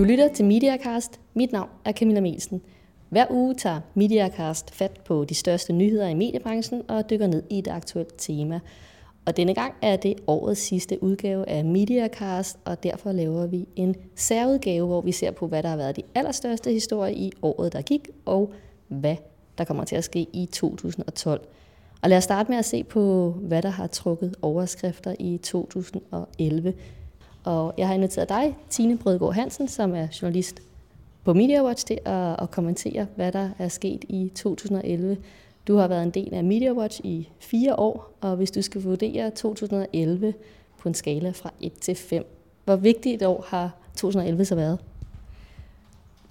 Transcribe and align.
Du 0.00 0.04
lytter 0.04 0.28
til 0.28 0.44
Mediacast. 0.44 1.20
Mit 1.34 1.52
navn 1.52 1.68
er 1.84 1.92
Camilla 1.92 2.20
Melsen. 2.20 2.60
Hver 3.08 3.26
uge 3.30 3.54
tager 3.54 3.80
Mediacast 3.94 4.74
fat 4.74 5.00
på 5.04 5.24
de 5.24 5.34
største 5.34 5.72
nyheder 5.72 6.08
i 6.08 6.14
mediebranchen 6.14 6.82
og 6.88 7.10
dykker 7.10 7.26
ned 7.26 7.42
i 7.50 7.58
et 7.58 7.68
aktuelt 7.68 8.14
tema. 8.18 8.60
Og 9.26 9.36
denne 9.36 9.54
gang 9.54 9.74
er 9.82 9.96
det 9.96 10.14
årets 10.26 10.60
sidste 10.60 11.02
udgave 11.02 11.48
af 11.48 11.64
Mediacast, 11.64 12.58
og 12.64 12.82
derfor 12.82 13.12
laver 13.12 13.46
vi 13.46 13.68
en 13.76 13.94
særudgave, 14.16 14.86
hvor 14.86 15.00
vi 15.00 15.12
ser 15.12 15.30
på, 15.30 15.46
hvad 15.46 15.62
der 15.62 15.68
har 15.68 15.76
været 15.76 15.96
de 15.96 16.02
allerstørste 16.14 16.72
historier 16.72 17.14
i 17.14 17.32
året, 17.42 17.72
der 17.72 17.82
gik, 17.82 18.08
og 18.24 18.52
hvad 18.88 19.16
der 19.58 19.64
kommer 19.64 19.84
til 19.84 19.96
at 19.96 20.04
ske 20.04 20.26
i 20.32 20.48
2012. 20.52 21.40
Og 22.02 22.10
lad 22.10 22.18
os 22.18 22.24
starte 22.24 22.50
med 22.50 22.58
at 22.58 22.64
se 22.64 22.84
på, 22.84 23.30
hvad 23.30 23.62
der 23.62 23.70
har 23.70 23.86
trukket 23.86 24.34
overskrifter 24.42 25.14
i 25.18 25.36
2011. 25.36 26.74
Og 27.44 27.74
jeg 27.78 27.86
har 27.86 27.94
inviteret 27.94 28.28
dig, 28.28 28.56
Tine 28.70 28.98
Brødgaard 28.98 29.34
Hansen, 29.34 29.68
som 29.68 29.94
er 29.94 30.06
journalist 30.22 30.62
på 31.24 31.34
MediaWatch, 31.34 31.86
til 31.86 31.98
at, 32.04 32.42
at 32.42 32.50
kommentere, 32.50 33.06
hvad 33.16 33.32
der 33.32 33.50
er 33.58 33.68
sket 33.68 34.04
i 34.08 34.32
2011. 34.34 35.16
Du 35.68 35.76
har 35.76 35.88
været 35.88 36.02
en 36.02 36.10
del 36.10 36.34
af 36.34 36.44
MediaWatch 36.44 37.00
i 37.04 37.28
fire 37.38 37.78
år, 37.78 38.12
og 38.20 38.36
hvis 38.36 38.50
du 38.50 38.62
skal 38.62 38.82
vurdere 38.82 39.30
2011 39.30 40.34
på 40.78 40.88
en 40.88 40.94
skala 40.94 41.30
fra 41.30 41.50
1 41.60 41.72
til 41.72 41.94
5, 41.94 42.26
hvor 42.64 42.76
vigtigt 42.76 43.22
et 43.22 43.28
år 43.28 43.44
har 43.48 43.70
2011 43.96 44.44
så 44.44 44.54
været? 44.54 44.78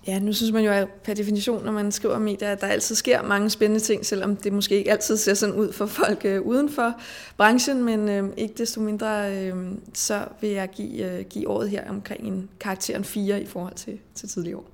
Ja, 0.08 0.20
nu 0.20 0.34
synes 0.34 0.52
man 0.52 0.64
jo 0.64 0.88
per 1.04 1.14
definition, 1.14 1.66
når 1.66 1.72
man 1.72 1.92
skriver 1.92 2.20
medier, 2.20 2.52
at 2.52 2.62
der 2.62 2.68
altid 2.68 2.96
sker 2.96 3.22
mange 3.22 3.50
spændende 3.50 3.80
ting, 3.80 4.06
selvom 4.06 4.36
det 4.36 4.54
måske 4.54 4.78
ikke 4.78 4.92
altid 4.92 5.18
ser 5.18 5.34
sådan 5.34 5.56
ud 5.56 5.74
for 5.74 5.86
folk 5.86 6.26
øh, 6.26 6.42
uden 6.42 6.70
for 6.70 6.94
branchen, 7.38 7.84
men 7.84 8.10
øh, 8.10 8.30
ikke 8.38 8.54
desto 8.58 8.82
mindre, 8.82 9.38
øh, 9.38 9.56
så 9.94 10.26
vil 10.42 10.50
jeg 10.50 10.70
give, 10.70 11.06
øh, 11.06 11.26
give 11.26 11.50
året 11.50 11.70
her 11.70 11.90
omkring 11.90 12.28
en 12.28 12.50
karakteren 12.60 13.04
4 13.04 13.42
i 13.42 13.46
forhold 13.46 13.74
til, 13.74 14.00
til 14.16 14.30
tidligere 14.30 14.58
år. 14.58 14.66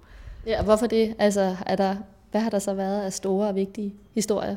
Ja, 0.46 0.64
hvorfor 0.64 0.88
det? 0.88 1.16
Altså, 1.20 1.56
er 1.66 1.76
der, 1.76 1.96
hvad 2.32 2.42
har 2.42 2.50
der 2.50 2.60
så 2.60 2.74
været 2.74 3.02
af 3.02 3.14
store 3.14 3.48
og 3.48 3.56
vigtige 3.56 3.94
historier? 4.14 4.56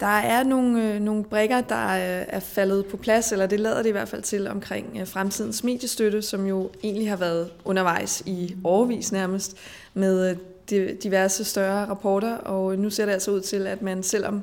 Der 0.00 0.06
er 0.06 0.44
nogle, 0.44 0.94
øh, 0.94 1.00
nogle 1.00 1.24
brækker, 1.24 1.60
der 1.60 1.86
øh, 1.86 2.26
er 2.28 2.40
faldet 2.40 2.86
på 2.86 2.96
plads, 2.96 3.32
eller 3.32 3.46
det 3.46 3.60
lader 3.60 3.82
det 3.82 3.88
i 3.88 3.92
hvert 3.92 4.08
fald 4.08 4.22
til 4.22 4.48
omkring 4.48 4.96
øh, 5.00 5.06
fremtidens 5.06 5.64
mediestøtte, 5.64 6.22
som 6.22 6.46
jo 6.46 6.70
egentlig 6.82 7.08
har 7.08 7.16
været 7.16 7.50
undervejs 7.64 8.22
i 8.26 8.56
overvis 8.64 9.12
nærmest 9.12 9.56
med 9.94 10.36
øh, 10.72 10.90
diverse 11.02 11.44
større 11.44 11.86
rapporter, 11.86 12.36
og 12.36 12.78
nu 12.78 12.90
ser 12.90 13.06
det 13.06 13.12
altså 13.12 13.30
ud 13.30 13.40
til, 13.40 13.66
at 13.66 13.82
man 13.82 14.02
selvom 14.02 14.42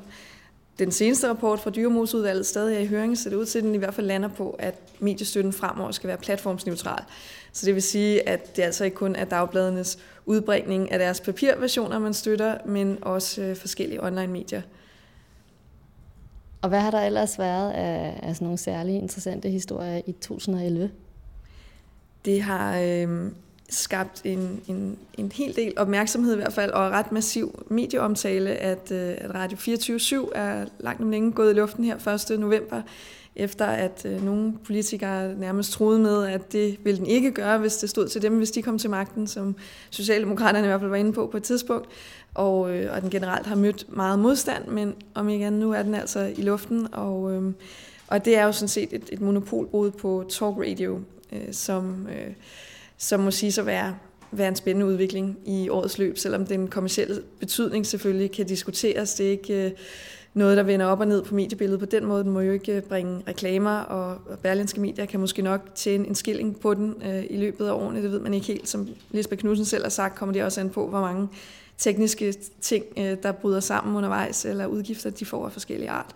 den 0.78 0.92
seneste 0.92 1.28
rapport 1.28 1.60
fra 1.60 1.70
Dyremosudvalget 1.70 2.46
stadig 2.46 2.76
er 2.76 2.80
i 2.80 2.86
høring, 2.86 3.18
så 3.18 3.30
det 3.30 3.36
ud 3.36 3.46
til, 3.46 3.58
at 3.58 3.64
den 3.64 3.74
i 3.74 3.78
hvert 3.78 3.94
fald 3.94 4.06
lander 4.06 4.28
på, 4.28 4.56
at 4.58 4.74
mediestøtten 4.98 5.52
fremover 5.52 5.90
skal 5.90 6.08
være 6.08 6.16
platformsneutral. 6.16 7.02
Så 7.52 7.66
det 7.66 7.74
vil 7.74 7.82
sige, 7.82 8.28
at 8.28 8.56
det 8.56 8.62
altså 8.62 8.84
ikke 8.84 8.96
kun 8.96 9.16
er 9.16 9.24
dagbladenes 9.24 9.98
udbringning 10.26 10.92
af 10.92 10.98
deres 10.98 11.20
papirversioner, 11.20 11.98
man 11.98 12.14
støtter, 12.14 12.58
men 12.66 12.98
også 13.02 13.42
øh, 13.42 13.56
forskellige 13.56 14.04
online-medier. 14.04 14.62
Og 16.62 16.68
hvad 16.68 16.80
har 16.80 16.90
der 16.90 17.00
ellers 17.00 17.38
været 17.38 17.70
af, 17.70 18.20
af 18.22 18.34
sådan 18.34 18.44
nogle 18.44 18.58
særlige 18.58 18.98
interessante 18.98 19.50
historier 19.50 20.00
i 20.06 20.12
2011? 20.12 20.90
Det 22.24 22.42
har 22.42 22.78
øh, 22.78 23.30
skabt 23.70 24.22
en, 24.24 24.60
en, 24.68 24.98
en 25.18 25.32
hel 25.32 25.56
del 25.56 25.72
opmærksomhed 25.76 26.32
i 26.32 26.36
hvert 26.36 26.52
fald, 26.52 26.70
og 26.70 26.90
ret 26.90 27.12
massiv 27.12 27.66
medieomtale, 27.70 28.50
at, 28.50 28.92
øh, 28.92 29.14
at 29.18 29.34
Radio 29.34 29.56
24 29.56 30.00
7 30.00 30.32
er 30.34 30.64
langt 30.78 31.02
om 31.02 31.10
længe 31.10 31.32
gået 31.32 31.50
i 31.50 31.54
luften 31.54 31.84
her 31.84 32.30
1. 32.30 32.40
november, 32.40 32.82
efter 33.36 33.66
at 33.66 34.02
øh, 34.04 34.24
nogle 34.24 34.52
politikere 34.64 35.34
nærmest 35.34 35.72
troede 35.72 35.98
med, 35.98 36.26
at 36.26 36.52
det 36.52 36.78
ville 36.84 36.98
den 36.98 37.06
ikke 37.06 37.30
gøre, 37.30 37.58
hvis 37.58 37.76
det 37.76 37.90
stod 37.90 38.08
til 38.08 38.22
dem, 38.22 38.36
hvis 38.36 38.50
de 38.50 38.62
kom 38.62 38.78
til 38.78 38.90
magten, 38.90 39.26
som 39.26 39.56
Socialdemokraterne 39.90 40.66
i 40.66 40.68
hvert 40.68 40.80
fald 40.80 40.90
var 40.90 40.96
inde 40.96 41.12
på 41.12 41.26
på 41.26 41.36
et 41.36 41.42
tidspunkt, 41.42 41.88
og, 42.34 42.76
øh, 42.76 42.94
og 42.94 43.02
den 43.02 43.10
generelt 43.10 43.46
har 43.46 43.56
mødt 43.56 43.86
meget 43.88 44.18
modstand, 44.18 44.68
men 44.68 44.94
om 45.14 45.28
igen, 45.28 45.52
nu 45.52 45.72
er 45.72 45.82
den 45.82 45.94
altså 45.94 46.32
i 46.36 46.42
luften, 46.42 46.88
og, 46.92 47.32
øh, 47.32 47.52
og 48.06 48.24
det 48.24 48.36
er 48.36 48.44
jo 48.44 48.52
sådan 48.52 48.68
set 48.68 48.88
et, 48.92 49.08
et 49.12 49.20
monopolbrud 49.20 49.90
på 49.90 50.24
talk 50.28 50.56
radio, 50.58 51.00
øh, 51.32 51.52
som... 51.52 52.08
Øh, 52.08 52.32
som 53.02 53.20
må 53.20 53.30
sige 53.30 53.60
at 53.60 53.66
være, 53.66 53.96
være 54.32 54.48
en 54.48 54.56
spændende 54.56 54.86
udvikling 54.86 55.38
i 55.46 55.68
årets 55.68 55.98
løb, 55.98 56.18
selvom 56.18 56.46
den 56.46 56.68
kommercielle 56.68 57.22
betydning 57.40 57.86
selvfølgelig 57.86 58.30
kan 58.30 58.46
diskuteres. 58.46 59.14
Det 59.14 59.26
er 59.26 59.30
ikke 59.30 59.64
øh, 59.64 59.70
noget, 60.34 60.56
der 60.56 60.62
vender 60.62 60.86
op 60.86 61.00
og 61.00 61.06
ned 61.06 61.22
på 61.22 61.34
mediebilledet 61.34 61.80
på 61.80 61.86
den 61.86 62.04
måde. 62.04 62.24
Den 62.24 62.32
må 62.32 62.40
jo 62.40 62.52
ikke 62.52 62.76
øh, 62.76 62.82
bringe 62.82 63.22
reklamer, 63.28 63.76
og 63.78 64.18
berlinske 64.42 64.80
medier 64.80 65.06
kan 65.06 65.20
måske 65.20 65.42
nok 65.42 65.60
tjene 65.74 66.06
en 66.06 66.14
skilling 66.14 66.60
på 66.60 66.74
den 66.74 66.94
øh, 67.04 67.24
i 67.30 67.36
løbet 67.36 67.66
af 67.66 67.72
årene. 67.72 68.02
Det 68.02 68.12
ved 68.12 68.20
man 68.20 68.34
ikke 68.34 68.46
helt. 68.46 68.68
Som 68.68 68.88
Lisbeth 69.10 69.40
Knudsen 69.40 69.64
selv 69.64 69.82
har 69.82 69.90
sagt, 69.90 70.14
kommer 70.14 70.32
det 70.32 70.44
også 70.44 70.60
an 70.60 70.70
på, 70.70 70.88
hvor 70.88 71.00
mange 71.00 71.28
tekniske 71.78 72.34
ting, 72.60 72.84
øh, 72.96 73.16
der 73.22 73.32
bryder 73.32 73.60
sammen 73.60 73.96
undervejs, 73.96 74.44
eller 74.44 74.66
udgifter, 74.66 75.10
de 75.10 75.24
får 75.24 75.46
af 75.46 75.52
forskellige 75.52 75.90
art. 75.90 76.14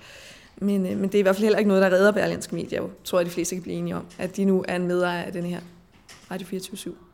Men, 0.57 0.87
øh, 0.87 0.99
men 0.99 1.09
det 1.09 1.15
er 1.15 1.19
i 1.19 1.23
hvert 1.23 1.37
fald 1.37 1.45
heller 1.45 1.59
ikke 1.59 1.69
noget, 1.69 1.83
der 1.83 1.91
redder 1.91 2.13
berlinske 2.13 2.55
medier. 2.55 2.83
Jeg 2.83 2.91
tror, 3.05 3.19
jeg, 3.19 3.27
de 3.27 3.31
fleste 3.31 3.55
kan 3.55 3.63
blive 3.63 3.77
enige 3.77 3.97
om, 3.97 4.05
at 4.19 4.37
de 4.37 4.45
nu 4.45 4.65
er 4.69 4.77
en 4.77 4.87
medejer 4.87 5.23
af 5.23 5.33
den 5.33 5.45
her 5.45 5.61
Radio 6.31 6.47
24 6.47 6.77
/7 6.77 7.06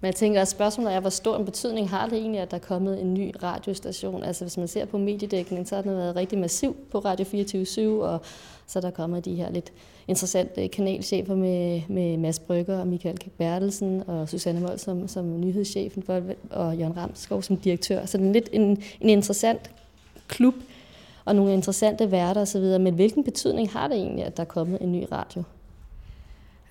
men 0.00 0.06
jeg 0.06 0.14
tænker, 0.14 0.40
også, 0.40 0.50
spørgsmålet 0.50 0.94
er, 0.94 1.00
hvor 1.00 1.10
stor 1.10 1.36
en 1.36 1.44
betydning 1.44 1.90
har 1.90 2.08
det 2.08 2.18
egentlig, 2.18 2.40
at 2.40 2.50
der 2.50 2.56
er 2.56 2.60
kommet 2.60 3.00
en 3.00 3.14
ny 3.14 3.34
radiostation? 3.42 4.22
Altså 4.22 4.44
hvis 4.44 4.56
man 4.56 4.68
ser 4.68 4.84
på 4.84 4.98
mediedækningen, 4.98 5.66
så 5.66 5.74
har 5.74 5.82
den 5.82 5.96
været 5.96 6.16
rigtig 6.16 6.38
massiv 6.38 6.76
på 6.90 6.98
Radio 6.98 7.24
24 7.24 8.04
og 8.04 8.20
så 8.66 8.78
er 8.78 8.80
der 8.80 8.90
kommet 8.90 9.24
de 9.24 9.34
her 9.34 9.50
lidt 9.50 9.72
interessante 10.08 10.68
kanalchefer 10.68 11.34
med, 11.34 11.82
med 11.88 12.16
Mads 12.16 12.38
Brygger 12.38 12.80
og 12.80 12.86
Michael 12.86 13.18
Bertelsen 13.38 14.02
og 14.06 14.28
Susanne 14.28 14.60
Mold 14.60 14.78
som, 14.78 15.08
som 15.08 15.40
nyhedschefen 15.40 16.02
for, 16.02 16.22
og 16.50 16.76
Jørgen 16.76 16.96
Ramskov 16.96 17.42
som 17.42 17.56
direktør. 17.56 18.06
Så 18.06 18.18
det 18.18 18.28
er 18.28 18.32
lidt 18.32 18.48
en, 18.52 18.82
en 19.00 19.08
interessant 19.08 19.70
klub 20.28 20.54
og 21.24 21.36
nogle 21.36 21.52
interessante 21.52 22.10
værter 22.10 22.40
osv. 22.40 22.62
Men 22.80 22.94
hvilken 22.94 23.24
betydning 23.24 23.70
har 23.70 23.88
det 23.88 23.96
egentlig, 23.96 24.24
at 24.24 24.36
der 24.36 24.42
er 24.42 24.46
kommet 24.46 24.82
en 24.82 24.92
ny 24.92 25.04
radio? 25.12 25.42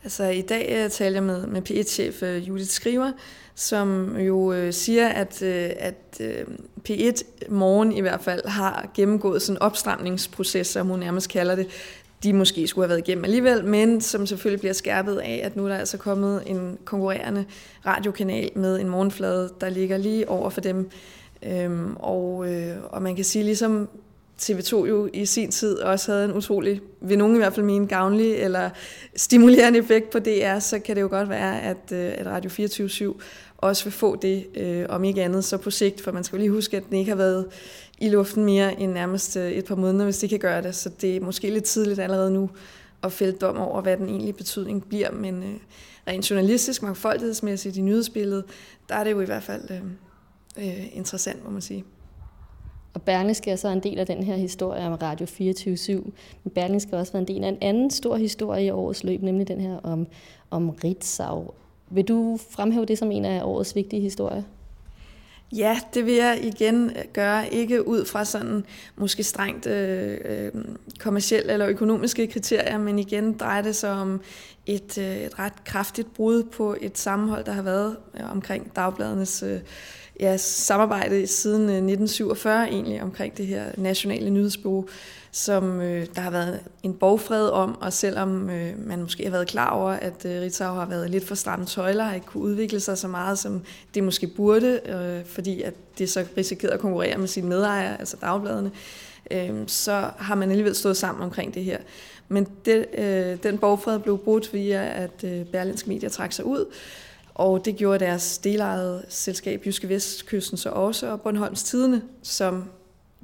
Altså 0.04 0.24
i 0.24 0.42
dag 0.42 0.84
øh, 0.84 0.90
taler 0.90 1.16
jeg 1.16 1.24
med, 1.24 1.48
med 1.48 1.70
P1-chef 1.70 2.24
øh, 2.24 2.48
Judith 2.48 2.70
Skriver, 2.70 3.12
som 3.56 4.18
jo 4.18 4.54
øh, 4.54 4.74
siger, 4.74 5.08
at, 5.10 5.42
øh, 5.42 5.70
at 5.78 6.18
øh, 6.20 6.46
P1 6.90 7.22
morgen 7.50 7.92
i 7.92 8.02
hvert 8.02 8.22
fald 8.22 8.48
har 8.48 8.90
gennemgået 8.94 9.42
sådan 9.42 9.58
en 9.58 9.62
opstramningsproces, 9.62 10.68
som 10.68 10.88
hun 10.88 11.00
nærmest 11.00 11.30
kalder 11.30 11.56
det, 11.56 11.68
de 12.24 12.34
måske 12.34 12.68
skulle 12.68 12.84
have 12.84 12.90
været 12.90 13.08
igennem 13.08 13.24
alligevel, 13.24 13.66
men 13.66 14.02
som 14.02 14.26
selvfølgelig 14.26 14.60
bliver 14.60 14.74
skærpet 14.74 15.18
af, 15.18 15.42
at 15.44 15.56
nu 15.56 15.66
er 15.66 15.70
der 15.70 15.78
altså 15.78 15.98
kommet 15.98 16.44
en 16.46 16.78
konkurrerende 16.86 17.46
radiokanal 17.86 18.52
med 18.56 18.80
en 18.80 18.90
morgenflade, 18.90 19.54
der 19.62 19.70
ligger 19.70 19.98
lige 19.98 20.30
over 20.30 20.50
for 20.50 20.62
dem. 20.62 20.90
Øhm, 21.44 21.96
og, 21.96 22.54
øh, 22.54 22.76
og 22.90 23.02
man 23.02 23.16
kan 23.16 23.26
sige, 23.26 23.44
ligesom 23.44 23.90
TV2 24.42 24.76
jo 24.76 25.10
i 25.14 25.26
sin 25.26 25.52
tid 25.52 25.78
også 25.78 26.12
havde 26.12 26.26
en 26.26 26.34
utrolig, 26.34 26.82
vil 27.02 27.18
nogen 27.18 27.36
i 27.36 27.38
hvert 27.38 27.54
fald 27.54 27.66
mene, 27.66 27.88
gavnlig 27.88 28.36
eller 28.36 28.70
stimulerende 29.16 29.80
effekt 29.80 30.10
på 30.10 30.20
DR, 30.20 30.60
så 30.60 30.80
kan 30.80 30.96
det 30.96 31.02
jo 31.02 31.08
godt 31.08 31.30
være, 31.30 31.62
at, 31.62 31.92
øh, 31.92 32.12
at 32.18 32.26
Radio 32.26 32.50
24 32.50 33.14
også 33.58 33.84
vil 33.84 33.94
få 33.94 34.16
det, 34.16 34.46
øh, 34.56 34.86
om 34.90 35.04
ikke 35.04 35.24
andet, 35.24 35.44
så 35.44 35.58
på 35.58 35.72
sigt, 35.72 36.02
for 36.02 36.12
man 36.12 36.24
skal 36.24 36.38
jo 36.38 36.40
lige 36.40 36.52
huske, 36.52 36.78
at 36.78 36.84
den 36.90 36.98
ikke 36.98 37.12
har 37.12 37.18
været 37.18 37.46
i 38.00 38.10
luften 38.10 38.46
mere 38.46 38.80
end 38.80 38.92
nærmest 38.92 39.38
øh, 39.38 39.52
et 39.52 39.66
par 39.66 39.76
måneder, 39.76 40.06
hvis 40.06 40.18
det 40.18 40.30
kan 40.30 40.40
gøre 40.40 40.62
det, 40.62 40.76
så 40.76 40.90
det 41.02 41.16
er 41.16 41.22
måske 41.22 41.50
lidt 41.50 41.64
tidligt 41.64 42.00
allerede 42.00 42.32
nu 42.32 42.50
at 43.04 43.12
fælde 43.12 43.38
dom 43.38 43.58
over, 43.58 43.82
hvad 43.82 43.98
den 43.98 44.10
egentlige 44.10 44.34
betydning 44.34 44.88
bliver, 44.88 45.12
men 45.12 45.44
øh, 45.44 45.56
rent 46.08 46.30
journalistisk, 46.30 46.84
mangfoldighedsmæssigt 46.84 47.78
i 47.78 47.82
nyhedsbilledet, 47.82 48.44
der 48.90 48.96
er 48.96 49.04
det 49.04 49.12
jo 49.12 49.22
i 49.22 49.26
hvert 49.26 49.44
fald 49.44 49.72
øh, 49.72 49.82
øh 50.58 50.98
interessant, 50.98 51.44
må 51.44 51.50
man 51.50 51.62
sige. 51.62 51.84
Og 52.98 53.04
Berlingske 53.04 53.52
er 53.52 53.56
så 53.56 53.68
en 53.68 53.80
del 53.80 54.00
af 54.00 54.06
den 54.06 54.24
her 54.24 54.36
historie 54.36 54.88
om 54.88 54.94
Radio 54.94 55.26
24 55.26 56.04
Men 56.44 56.52
Berlingske 56.56 56.92
har 56.92 57.00
også 57.00 57.12
været 57.14 57.30
en 57.30 57.36
del 57.36 57.44
af 57.44 57.48
en 57.48 57.58
anden 57.62 57.92
stor 57.92 58.16
historie 58.16 58.66
i 58.66 58.70
årets 58.70 59.04
løb, 59.04 59.22
nemlig 59.22 59.48
den 59.48 59.62
her 59.62 59.78
om, 59.84 60.08
om 60.52 60.70
Ritzau. 60.70 61.52
Vil 61.90 62.08
du 62.08 62.40
fremhæve 62.50 62.86
det 62.86 62.98
som 62.98 63.12
en 63.12 63.26
af 63.26 63.44
årets 63.44 63.76
vigtige 63.76 64.02
historier? 64.02 64.44
Ja, 65.52 65.80
det 65.94 66.06
vil 66.06 66.14
jeg 66.14 66.40
igen 66.44 66.92
gøre, 67.14 67.54
ikke 67.54 67.88
ud 67.88 68.06
fra 68.06 68.26
sådan 68.26 68.66
måske 68.96 69.24
strengt 69.24 69.68
øh, 69.68 70.18
øh, 70.26 70.52
kommersielle 71.00 71.54
eller 71.54 71.68
økonomiske 71.68 72.28
kriterier, 72.28 72.78
men 72.78 73.00
igen 73.00 73.34
drejer 73.34 73.62
det 73.62 73.76
sig 73.76 73.92
om 73.92 74.22
et, 74.66 74.98
øh, 74.98 75.18
et 75.18 75.40
ret 75.40 75.64
kraftigt 75.64 76.14
brud 76.14 76.44
på 76.44 76.76
et 76.82 76.98
sammenhold, 76.98 77.46
der 77.46 77.52
har 77.52 77.62
været 77.62 77.98
øh, 78.20 78.32
omkring 78.32 78.76
dagbladernes 78.76 79.44
øh, 79.44 79.60
ja, 80.20 80.38
samarbejde 80.38 81.28
siden 81.28 81.62
øh, 81.62 81.76
1947 81.76 82.68
egentlig 82.68 83.02
omkring 83.02 83.38
det 83.38 83.48
her 83.48 83.66
nationale 83.78 84.30
nyhedsbureau, 84.30 84.88
som 85.32 85.82
øh, 85.82 86.08
der 86.16 86.22
har 86.22 86.32
været 86.32 86.60
en 86.84 86.94
borgfred 86.94 87.50
om, 87.50 87.78
og 87.82 87.94
selvom 87.94 88.50
øh, 88.50 88.88
man 88.88 89.02
måske 89.02 89.24
har 89.24 89.32
været 89.32 89.48
klar 89.48 89.70
over, 89.70 89.92
at 89.92 90.26
øh, 90.26 90.42
Ritzau 90.42 90.76
har 90.76 90.86
været 90.86 91.10
lidt 91.10 91.28
for 91.28 91.36
stramme 91.36 91.66
tøjler, 91.66 92.10
og 92.10 92.16
ikke 92.16 92.28
kunne 92.28 92.44
udvikle 92.44 92.80
sig 92.80 92.98
så 92.98 93.08
meget, 93.08 93.40
som 93.40 93.62
det 93.96 94.04
måske 94.04 94.28
burde, 94.28 94.80
øh, 94.86 95.26
fordi 95.26 95.62
at 95.62 95.74
det 95.98 96.10
så 96.10 96.26
risikerede 96.38 96.74
at 96.74 96.80
konkurrere 96.80 97.18
med 97.18 97.28
sine 97.28 97.48
medejere, 97.48 98.00
altså 98.00 98.18
dagbladene, 98.22 98.72
øh, 99.32 99.64
så 99.68 100.10
har 100.18 100.36
man 100.36 100.50
alligevel 100.50 100.76
stået 100.76 100.98
sammen 100.98 101.24
omkring 101.24 101.54
det 101.54 101.64
her. 101.64 101.78
Men 102.28 102.48
det, 102.66 102.86
øh, 102.98 103.44
den 103.44 103.58
borgfred 103.58 104.00
blev 104.00 104.18
brudt 104.18 104.54
via, 104.54 105.04
at 105.04 105.24
øh, 105.24 105.46
Berlinsk 105.46 105.88
Media 105.88 106.10
trak 106.10 106.32
sig 106.32 106.46
ud, 106.46 106.66
og 107.38 107.66
det 107.66 107.76
gjorde 107.76 108.06
deres 108.06 108.38
delejede 108.38 109.06
selskab 109.10 109.66
Jyske 109.66 109.90
Vestkysten 109.90 110.58
så 110.58 110.70
også, 110.70 111.12
og 111.12 111.22
Bornholms 111.22 111.64
Tidene, 111.64 112.02
som 112.22 112.66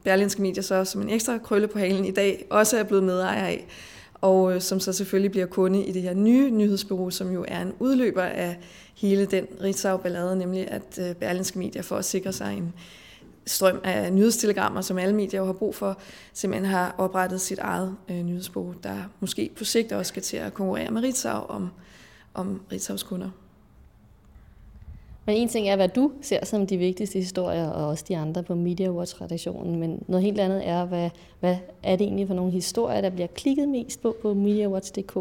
Berlinske 0.04 0.42
Medier 0.42 0.64
så 0.64 0.86
som 0.86 1.02
en 1.02 1.10
ekstra 1.10 1.38
krølle 1.38 1.68
på 1.68 1.80
halen 1.80 2.06
i 2.06 2.12
dag 2.12 2.46
også 2.50 2.78
er 2.78 2.84
blevet 2.84 3.04
medejer 3.04 3.46
af, 3.46 3.68
og 4.14 4.56
øh, 4.56 4.62
som 4.62 4.80
så 4.80 4.94
selvfølgelig 4.94 5.32
bliver 5.32 5.46
kunde 5.46 5.86
i 5.86 5.92
det 5.92 6.02
her 6.02 6.14
nye 6.14 6.52
nyhedsbureau, 6.52 7.10
som 7.10 7.32
jo 7.32 7.46
er 7.48 7.62
en 7.62 7.74
udløber 7.80 8.22
af 8.24 8.58
hele 8.96 9.26
den 9.26 9.48
Ritzau-ballade, 9.62 10.36
nemlig 10.36 10.72
at 10.72 11.00
øh, 11.02 11.16
Berlinske 11.16 11.60
Medier 11.60 11.82
for 11.82 11.96
at 11.96 12.06
sikre 12.06 12.34
sig 12.34 12.58
en 12.58 12.74
strøm 13.46 13.80
af 13.84 14.14
nyhedstelegrammer, 14.14 14.82
som 14.82 14.98
alle 14.98 15.16
medier 15.16 15.40
jo 15.40 15.46
har 15.46 15.54
brug 15.54 15.76
for, 15.76 15.98
simpelthen 16.34 16.70
har 16.72 16.96
oprettet 16.98 17.42
sit 17.42 17.60
eget 17.60 17.96
øh, 18.10 18.18
nyhedsbureau, 18.18 18.74
der 18.84 18.96
måske 19.20 19.52
på 19.58 19.64
sigt 19.64 19.92
også 19.92 20.10
skal 20.10 20.22
til 20.22 20.38
at 20.38 20.54
konkurrere 20.54 20.92
med 20.92 21.02
Ritzau 21.02 21.46
om, 21.48 21.70
om 22.34 22.62
Ritzaus 22.72 23.04
kunder. 23.04 23.30
Men 25.26 25.36
en 25.36 25.48
ting 25.48 25.70
er, 25.70 25.76
hvad 25.76 25.90
du 25.90 26.12
ser 26.22 26.46
som 26.46 26.68
de 26.68 26.78
vigtigste 26.78 27.20
historier, 27.20 27.70
og 27.70 27.88
også 27.88 28.06
de 28.08 28.18
andre 28.18 28.44
på 28.44 28.56
Media 28.56 28.90
Watch-redaktionen, 28.90 29.80
men 29.80 30.04
noget 30.08 30.24
helt 30.24 30.40
andet 30.40 30.68
er, 30.68 30.86
hvad, 30.86 31.10
hvad 31.40 31.58
er 31.84 31.96
det 31.96 32.06
egentlig 32.06 32.28
for 32.28 32.36
nogle 32.36 32.52
historier, 32.52 33.02
der 33.02 33.10
bliver 33.10 33.28
klikket 33.28 33.68
mest 33.68 34.02
på 34.02 34.16
på 34.22 34.34
MediaWatch.dk? 34.34 35.18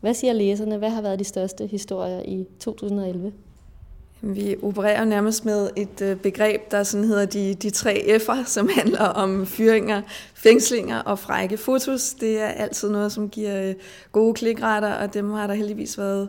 Hvad 0.00 0.14
siger 0.14 0.32
læserne? 0.32 0.76
Hvad 0.76 0.90
har 0.90 1.02
været 1.02 1.18
de 1.18 1.24
største 1.24 1.66
historier 1.66 2.22
i 2.22 2.46
2011? 2.60 3.32
Vi 4.26 4.56
opererer 4.62 5.04
nærmest 5.04 5.44
med 5.44 5.70
et 5.76 6.02
øh, 6.02 6.16
begreb, 6.16 6.70
der 6.70 6.82
sådan 6.82 7.06
hedder 7.06 7.26
de, 7.26 7.54
de 7.54 7.70
tre 7.70 8.18
F'er, 8.20 8.44
som 8.46 8.68
handler 8.78 9.04
om 9.04 9.46
fyringer, 9.46 10.02
fængslinger 10.34 10.98
og 10.98 11.18
frække 11.18 11.56
fotos. 11.56 12.14
Det 12.14 12.40
er 12.40 12.46
altid 12.46 12.90
noget, 12.90 13.12
som 13.12 13.28
giver 13.28 13.68
øh, 13.68 13.74
gode 14.12 14.34
klikretter, 14.34 14.92
og 14.92 15.14
dem 15.14 15.30
har 15.30 15.46
der 15.46 15.54
heldigvis 15.54 15.98
været 15.98 16.28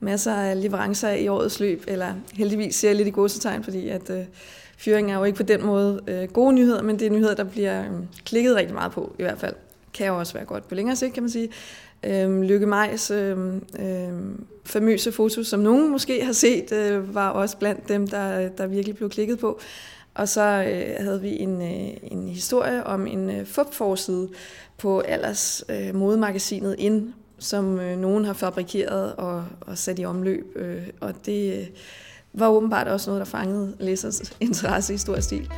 masser 0.00 0.32
af 0.32 0.62
leverancer 0.62 1.10
i 1.10 1.28
årets 1.28 1.60
løb, 1.60 1.84
eller 1.86 2.14
heldigvis 2.32 2.74
ser 2.74 2.88
jeg 2.88 2.96
lidt 2.96 3.08
i 3.08 3.10
godsetegn, 3.10 3.64
fordi 3.64 3.88
at 3.88 4.10
øh, 4.10 4.24
fyring 4.78 5.12
er 5.12 5.18
jo 5.18 5.24
ikke 5.24 5.36
på 5.36 5.42
den 5.42 5.66
måde 5.66 6.00
øh, 6.06 6.28
gode 6.28 6.52
nyheder, 6.52 6.82
men 6.82 6.98
det 6.98 7.06
er 7.06 7.10
nyheder, 7.10 7.34
der 7.34 7.44
bliver 7.44 7.80
øh, 7.80 7.90
klikket 8.24 8.56
rigtig 8.56 8.74
meget 8.74 8.92
på 8.92 9.14
i 9.18 9.22
hvert 9.22 9.38
fald. 9.38 9.54
Kan 9.94 10.06
jo 10.06 10.18
også 10.18 10.34
være 10.34 10.44
godt 10.44 10.68
på 10.68 10.74
længere 10.74 10.96
sigt, 10.96 11.14
kan 11.14 11.22
man 11.22 11.30
sige. 11.30 11.48
Øh, 12.02 12.42
Lykke 12.42 12.66
Majs 12.66 13.10
øh, 13.10 13.54
øh, 13.78 14.08
famøse 14.64 15.12
foto, 15.12 15.42
som 15.42 15.60
nogen 15.60 15.90
måske 15.90 16.24
har 16.24 16.32
set, 16.32 16.72
øh, 16.72 17.14
var 17.14 17.30
også 17.30 17.56
blandt 17.56 17.88
dem, 17.88 18.08
der, 18.08 18.48
der 18.48 18.66
virkelig 18.66 18.96
blev 18.96 19.10
klikket 19.10 19.38
på. 19.38 19.60
Og 20.14 20.28
så 20.28 20.40
øh, 20.42 21.04
havde 21.04 21.20
vi 21.20 21.38
en, 21.38 21.62
øh, 21.62 21.96
en 22.02 22.28
historie 22.28 22.84
om 22.84 23.06
en 23.06 23.30
øh, 23.30 23.46
fupforside 23.46 24.28
på 24.78 25.00
Alders 25.00 25.64
øh, 25.68 25.94
modemagasinet 25.94 26.76
Ind, 26.78 27.12
som 27.38 27.80
øh, 27.80 27.98
nogen 27.98 28.24
har 28.24 28.32
fabrikeret 28.32 29.14
og, 29.14 29.44
og 29.60 29.78
sat 29.78 29.98
i 29.98 30.04
omløb. 30.04 30.52
Øh, 30.56 30.88
og 31.00 31.26
det 31.26 31.60
øh, 31.60 31.66
var 32.32 32.48
åbenbart 32.48 32.88
også 32.88 33.10
noget, 33.10 33.20
der 33.20 33.24
fangede 33.24 33.76
læsers 33.80 34.36
interesse 34.40 34.94
i 34.94 34.96
stor 34.96 35.20
stil. 35.20 35.50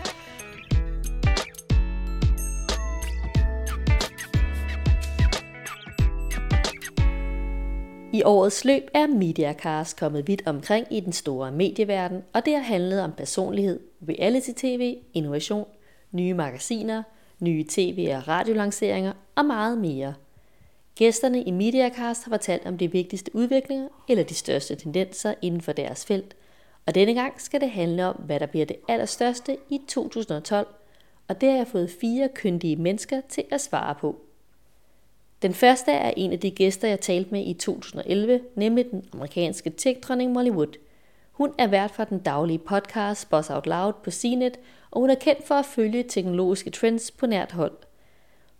I 8.13 8.23
årets 8.23 8.65
løb 8.65 8.83
er 8.95 9.07
Mediacars 9.07 9.95
kommet 9.95 10.29
vidt 10.29 10.43
omkring 10.47 10.87
i 10.91 11.01
den 11.01 11.13
store 11.13 11.53
medieverden, 11.53 12.23
og 12.33 12.45
det 12.45 12.55
har 12.55 12.63
handlet 12.63 13.03
om 13.03 13.13
personlighed, 13.13 13.81
reality-tv, 14.09 14.97
innovation, 15.15 15.67
nye 16.13 16.35
magasiner, 16.35 17.03
nye 17.41 17.65
tv- 17.69 18.13
og 18.17 18.29
radiolanceringer 18.29 19.13
og 19.37 19.45
meget 19.45 19.79
mere– 19.79 20.15
Gæsterne 20.99 21.43
i 21.43 21.51
Mediacast 21.51 22.25
har 22.25 22.31
fortalt 22.31 22.67
om 22.67 22.79
de 22.79 22.93
vigtigste 22.93 23.35
udviklinger 23.35 23.89
eller 24.09 24.25
de 24.25 24.35
største 24.35 24.75
tendenser 24.75 25.35
inden 25.43 25.61
for 25.61 25.73
deres 25.73 26.07
felt. 26.07 26.37
Og 26.87 26.95
denne 26.95 27.15
gang 27.15 27.41
skal 27.41 27.61
det 27.61 27.71
handle 27.71 28.07
om, 28.07 28.17
hvad 28.17 28.41
der 28.41 28.47
bliver 28.47 28.67
det 28.67 28.77
allerstørste 28.89 29.57
i 29.71 29.81
2012, 29.89 30.67
og 31.29 31.41
det 31.41 31.49
har 31.51 31.57
jeg 31.57 31.67
fået 31.67 31.91
fire 32.01 32.29
kyndige 32.35 32.77
mennesker 32.77 33.21
til 33.29 33.45
at 33.51 33.61
svare 33.61 33.95
på. 33.95 34.21
Den 35.43 35.55
første 35.55 35.93
er 35.93 36.13
en 36.17 36.33
af 36.33 36.41
de 36.41 36.51
gæster, 36.51 36.89
jeg 36.89 37.01
talte 37.01 37.31
med 37.31 37.47
i 37.47 37.55
2011, 37.55 38.41
nemlig 38.55 38.91
den 38.91 39.05
amerikanske 39.13 39.71
tech-dronning 39.71 40.33
Molly 40.33 40.51
Wood. 40.51 40.79
Hun 41.33 41.53
er 41.59 41.67
vært 41.67 41.91
for 41.91 42.05
den 42.05 42.19
daglige 42.19 42.59
podcast 42.59 43.31
Boss 43.31 43.51
Out 43.51 43.67
Loud 43.67 43.93
på 44.05 44.11
CNET, 44.11 44.59
og 44.91 45.01
hun 45.01 45.11
er 45.11 45.15
kendt 45.15 45.47
for 45.47 45.55
at 45.55 45.67
følge 45.67 46.03
teknologiske 46.03 46.71
trends 46.71 47.11
på 47.11 47.27
nært 47.27 47.53
hold– 47.53 47.73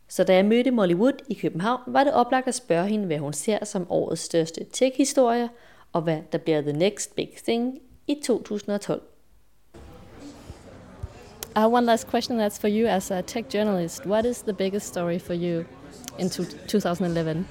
så 0.09 0.25
da 0.25 0.35
jeg 0.35 0.45
mødte 0.45 0.71
Molly 0.71 0.95
Wood 0.95 1.13
i 1.29 1.35
København, 1.35 1.81
var 1.87 2.05
det 2.05 2.13
oplagt 2.13 2.49
at 2.49 2.55
spørge 2.55 2.89
hende, 2.89 3.07
hvad 3.07 3.19
hun 3.19 3.33
ser 3.33 3.65
som 3.65 3.87
årets 3.91 4.23
største 4.23 4.67
tech-historie, 4.73 5.49
og 5.93 6.03
hvad 6.03 6.19
der 6.33 6.39
bliver 6.39 6.61
the 6.61 6.73
next 6.73 7.17
big 7.17 7.29
thing 7.45 7.79
i 8.07 8.17
2012. 8.25 9.03
I 11.57 11.61
have 11.61 11.73
one 11.73 11.87
last 11.87 12.07
question 12.07 12.41
that's 12.41 12.61
for 12.61 12.69
you 12.69 12.87
as 12.87 13.11
a 13.11 13.21
tech 13.21 13.55
journalist. 13.55 14.07
What 14.07 14.25
is 14.25 14.43
the 14.43 14.53
biggest 14.53 14.87
story 14.87 15.19
for 15.19 15.35
you 15.35 15.65
in 16.19 16.31
2011? 16.31 17.47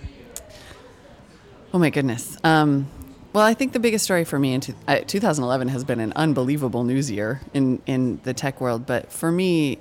Oh 1.73 1.79
my 1.79 1.89
goodness. 1.89 2.37
Um, 2.43 2.87
well, 3.33 3.43
I 3.43 3.53
think 3.53 3.73
the 3.73 3.79
biggest 3.79 4.05
story 4.05 4.23
for 4.23 4.39
me 4.39 4.53
in 4.53 4.61
uh, 4.87 4.99
2011 5.05 5.67
has 5.67 5.83
been 5.83 5.99
an 5.99 6.13
unbelievable 6.15 6.83
news 6.83 7.11
year 7.11 7.41
in, 7.53 7.81
in 7.85 8.19
the 8.23 8.33
tech 8.33 8.61
world. 8.61 8.85
But 8.85 9.11
for 9.11 9.31
me, 9.31 9.79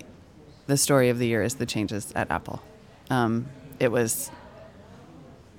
the 0.67 0.77
story 0.77 1.09
of 1.09 1.19
the 1.19 1.27
year 1.27 1.43
is 1.43 1.57
the 1.57 1.67
changes 1.67 2.13
at 2.15 2.31
Apple. 2.31 2.63
Um, 3.11 3.47
it 3.79 3.91
was 3.93 4.31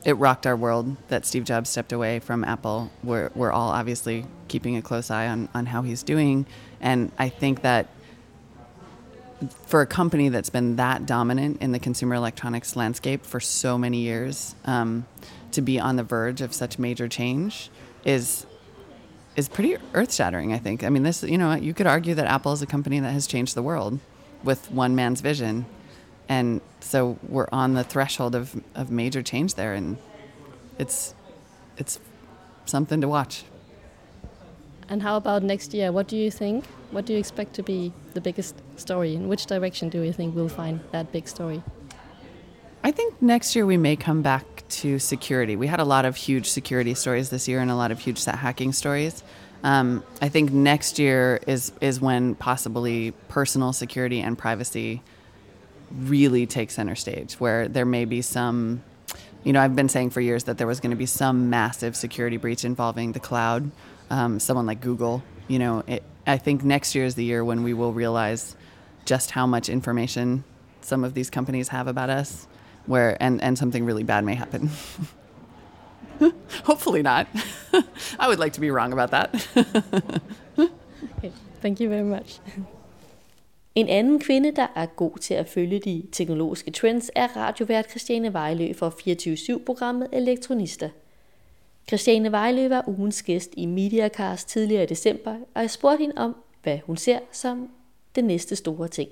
it 0.03 0.13
rocked 0.13 0.45
our 0.45 0.55
world 0.55 0.95
that 1.09 1.25
Steve 1.25 1.43
Jobs 1.43 1.69
stepped 1.69 1.91
away 1.91 2.19
from 2.19 2.43
Apple. 2.43 2.91
We're 3.03 3.31
we're 3.35 3.51
all 3.51 3.69
obviously 3.69 4.25
keeping 4.47 4.77
a 4.77 4.81
close 4.81 5.09
eye 5.11 5.27
on 5.27 5.49
on 5.53 5.65
how 5.65 5.81
he's 5.81 6.03
doing, 6.03 6.45
and 6.81 7.11
I 7.17 7.29
think 7.29 7.61
that 7.61 7.87
for 9.65 9.81
a 9.81 9.85
company 9.85 10.29
that's 10.29 10.49
been 10.49 10.77
that 10.77 11.05
dominant 11.05 11.61
in 11.61 11.71
the 11.71 11.79
consumer 11.79 12.15
electronics 12.15 12.75
landscape 12.75 13.25
for 13.25 13.39
so 13.39 13.77
many 13.77 13.99
years, 13.99 14.55
um, 14.65 15.05
to 15.51 15.61
be 15.61 15.79
on 15.79 15.95
the 15.95 16.03
verge 16.03 16.41
of 16.41 16.53
such 16.53 16.79
major 16.79 17.07
change 17.07 17.69
is 18.03 18.45
is 19.35 19.47
pretty 19.47 19.77
earth 19.93 20.13
shattering. 20.13 20.53
I 20.53 20.57
think. 20.57 20.83
I 20.83 20.89
mean, 20.89 21.03
this 21.03 21.23
you 21.23 21.37
know 21.37 21.53
you 21.53 21.73
could 21.73 21.87
argue 21.87 22.15
that 22.15 22.27
Apple 22.27 22.51
is 22.51 22.61
a 22.61 22.67
company 22.67 22.99
that 22.99 23.11
has 23.11 23.27
changed 23.27 23.55
the 23.55 23.63
world 23.63 23.99
with 24.43 24.71
one 24.71 24.95
man's 24.95 25.21
vision. 25.21 25.65
And 26.29 26.61
so 26.79 27.17
we're 27.27 27.47
on 27.51 27.73
the 27.73 27.83
threshold 27.83 28.35
of, 28.35 28.61
of 28.75 28.91
major 28.91 29.21
change 29.21 29.55
there 29.55 29.73
and 29.73 29.97
it's 30.77 31.15
it's 31.77 31.99
something 32.65 33.01
to 33.01 33.07
watch. 33.07 33.45
And 34.89 35.01
how 35.01 35.17
about 35.17 35.43
next 35.43 35.73
year? 35.73 35.91
What 35.91 36.07
do 36.07 36.17
you 36.17 36.31
think? 36.31 36.65
What 36.91 37.05
do 37.05 37.13
you 37.13 37.19
expect 37.19 37.53
to 37.55 37.63
be 37.63 37.91
the 38.13 38.21
biggest 38.21 38.55
story? 38.77 39.15
In 39.15 39.27
which 39.27 39.45
direction 39.45 39.89
do 39.89 40.01
you 40.01 40.13
think 40.13 40.35
we'll 40.35 40.49
find 40.49 40.79
that 40.91 41.11
big 41.11 41.27
story? 41.27 41.61
I 42.83 42.91
think 42.91 43.21
next 43.21 43.55
year 43.55 43.65
we 43.65 43.75
may 43.75 43.95
come 43.95 44.21
back 44.21 44.63
to 44.69 44.97
security. 44.97 45.55
We 45.55 45.67
had 45.67 45.81
a 45.81 45.85
lot 45.85 46.05
of 46.05 46.15
huge 46.15 46.49
security 46.49 46.93
stories 46.93 47.29
this 47.29 47.47
year 47.47 47.59
and 47.59 47.69
a 47.69 47.75
lot 47.75 47.91
of 47.91 47.99
huge 47.99 48.17
set 48.17 48.35
hacking 48.35 48.71
stories. 48.71 49.23
Um, 49.67 50.01
I 50.21 50.29
think 50.29 50.53
next 50.53 50.97
year 50.97 51.41
is 51.45 51.73
is 51.81 51.99
when 51.99 52.35
possibly 52.35 53.11
personal 53.27 53.73
security 53.73 54.21
and 54.21 54.37
privacy 54.37 55.01
really 55.91 56.45
take 56.45 56.71
center 56.71 56.95
stage, 56.95 57.33
where 57.33 57.67
there 57.67 57.85
may 57.85 58.05
be 58.05 58.21
some. 58.21 58.81
You 59.43 59.51
know, 59.51 59.61
I've 59.61 59.75
been 59.75 59.89
saying 59.89 60.11
for 60.11 60.21
years 60.21 60.45
that 60.45 60.57
there 60.57 60.67
was 60.67 60.79
going 60.79 60.91
to 60.91 60.97
be 60.97 61.05
some 61.05 61.49
massive 61.49 61.97
security 61.97 62.37
breach 62.37 62.63
involving 62.63 63.11
the 63.11 63.19
cloud, 63.19 63.69
um, 64.09 64.39
someone 64.39 64.65
like 64.65 64.79
Google. 64.79 65.21
You 65.49 65.59
know, 65.59 65.83
it, 65.85 66.01
I 66.25 66.37
think 66.37 66.63
next 66.63 66.95
year 66.95 67.03
is 67.03 67.15
the 67.15 67.25
year 67.25 67.43
when 67.43 67.63
we 67.63 67.73
will 67.73 67.91
realize 67.91 68.55
just 69.03 69.31
how 69.31 69.45
much 69.45 69.67
information 69.67 70.45
some 70.79 71.03
of 71.03 71.13
these 71.13 71.29
companies 71.29 71.67
have 71.69 71.87
about 71.87 72.09
us, 72.09 72.47
where 72.85 73.21
and 73.21 73.41
and 73.41 73.57
something 73.57 73.83
really 73.83 74.03
bad 74.03 74.23
may 74.23 74.35
happen. 74.35 74.69
Hopefully 76.69 77.01
not. 77.01 77.27
I 78.23 78.27
would 78.27 78.39
like 78.39 78.53
to 78.53 78.61
be 78.61 78.71
wrong 78.71 78.93
about 78.93 79.09
that. 79.11 79.29
okay, 81.17 81.31
thank 81.61 81.79
you 81.79 81.89
very 81.89 82.03
much. 82.03 82.41
En 83.75 83.89
anden 83.89 84.19
kvinde, 84.19 84.51
der 84.55 84.67
er 84.75 84.85
god 84.85 85.17
til 85.17 85.33
at 85.33 85.49
følge 85.49 85.79
de 85.79 86.03
teknologiske 86.11 86.71
trends, 86.71 87.11
er 87.15 87.27
radiovært 87.27 87.89
Christiane 87.89 88.33
Vejlø 88.33 88.73
for 88.73 88.89
24-7-programmet 88.89 90.07
Elektronista. 90.13 90.89
Christiane 91.87 92.31
Vejlø 92.31 92.67
var 92.67 92.83
ugens 92.87 93.23
gæst 93.23 93.49
i 93.57 93.65
Mediacast 93.65 94.49
tidligere 94.49 94.83
i 94.83 94.85
december, 94.85 95.35
og 95.53 95.61
jeg 95.61 95.71
spurgte 95.71 96.01
hende 96.01 96.17
om, 96.17 96.35
hvad 96.63 96.79
hun 96.85 96.97
ser 96.97 97.19
som 97.31 97.69
det 98.15 98.23
næste 98.23 98.55
store 98.55 98.87
ting. 98.87 99.09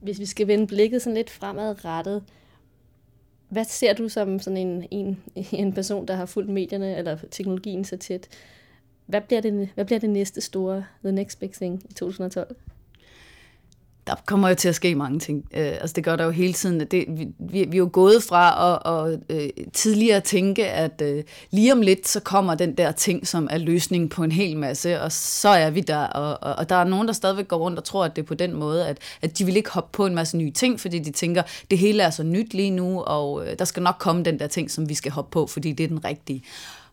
Hvis 0.00 0.18
vi 0.18 0.26
skal 0.26 0.46
vende 0.46 0.66
blikket 0.66 1.02
sådan 1.02 1.14
lidt 1.14 1.30
fremadrettet, 1.30 2.22
hvad 3.54 3.64
ser 3.64 3.92
du 3.92 4.08
som 4.08 4.38
sådan 4.38 4.56
en, 4.56 4.84
en, 4.90 5.22
en 5.52 5.72
person, 5.72 6.08
der 6.08 6.14
har 6.14 6.26
fulgt 6.26 6.50
medierne 6.50 6.96
eller 6.96 7.18
teknologien 7.30 7.84
så 7.84 7.96
tæt? 7.96 8.28
Hvad 9.06 9.20
bliver, 9.20 9.40
det, 9.40 9.68
hvad 9.74 9.84
bliver 9.84 10.00
det 10.00 10.10
næste 10.10 10.40
store, 10.40 10.84
the 11.04 11.12
next 11.12 11.40
big 11.40 11.52
thing 11.52 11.82
i 11.90 11.92
2012? 11.92 12.56
Der 14.06 14.14
kommer 14.26 14.48
jo 14.48 14.54
til 14.54 14.68
at 14.68 14.74
ske 14.74 14.94
mange 14.94 15.18
ting. 15.18 15.44
Øh, 15.54 15.66
altså 15.66 15.94
det 15.94 16.04
gør 16.04 16.16
der 16.16 16.24
jo 16.24 16.30
hele 16.30 16.52
tiden. 16.52 16.80
Det, 16.80 17.04
vi, 17.08 17.28
vi 17.38 17.62
er 17.62 17.78
jo 17.78 17.90
gået 17.92 18.22
fra 18.22 18.72
at, 18.72 19.12
at 19.12 19.20
øh, 19.28 19.48
tidligere 19.72 20.20
tænke, 20.20 20.66
at 20.66 21.02
øh, 21.02 21.24
lige 21.50 21.72
om 21.72 21.80
lidt, 21.80 22.08
så 22.08 22.20
kommer 22.20 22.54
den 22.54 22.76
der 22.76 22.92
ting, 22.92 23.26
som 23.26 23.48
er 23.50 23.58
løsningen 23.58 24.08
på 24.08 24.22
en 24.22 24.32
hel 24.32 24.56
masse, 24.56 25.00
og 25.00 25.12
så 25.12 25.48
er 25.48 25.70
vi 25.70 25.80
der. 25.80 26.04
Og, 26.06 26.38
og, 26.42 26.54
og 26.58 26.68
der 26.68 26.76
er 26.76 26.84
nogen, 26.84 27.06
der 27.06 27.12
stadigvæk 27.12 27.48
går 27.48 27.56
rundt 27.56 27.78
og 27.78 27.84
tror, 27.84 28.04
at 28.04 28.16
det 28.16 28.22
er 28.22 28.26
på 28.26 28.34
den 28.34 28.52
måde, 28.52 28.86
at, 28.86 28.98
at 29.22 29.38
de 29.38 29.44
vil 29.44 29.56
ikke 29.56 29.70
hoppe 29.70 29.90
på 29.92 30.06
en 30.06 30.14
masse 30.14 30.36
nye 30.36 30.50
ting, 30.50 30.80
fordi 30.80 30.98
de 30.98 31.12
tænker, 31.12 31.42
det 31.70 31.78
hele 31.78 32.02
er 32.02 32.10
så 32.10 32.22
nyt 32.22 32.54
lige 32.54 32.70
nu, 32.70 33.00
og 33.00 33.46
øh, 33.46 33.58
der 33.58 33.64
skal 33.64 33.82
nok 33.82 33.96
komme 33.98 34.22
den 34.22 34.38
der 34.38 34.46
ting, 34.46 34.70
som 34.70 34.88
vi 34.88 34.94
skal 34.94 35.12
hoppe 35.12 35.30
på, 35.30 35.46
fordi 35.46 35.72
det 35.72 35.84
er 35.84 35.88
den 35.88 36.04
rigtige. 36.04 36.42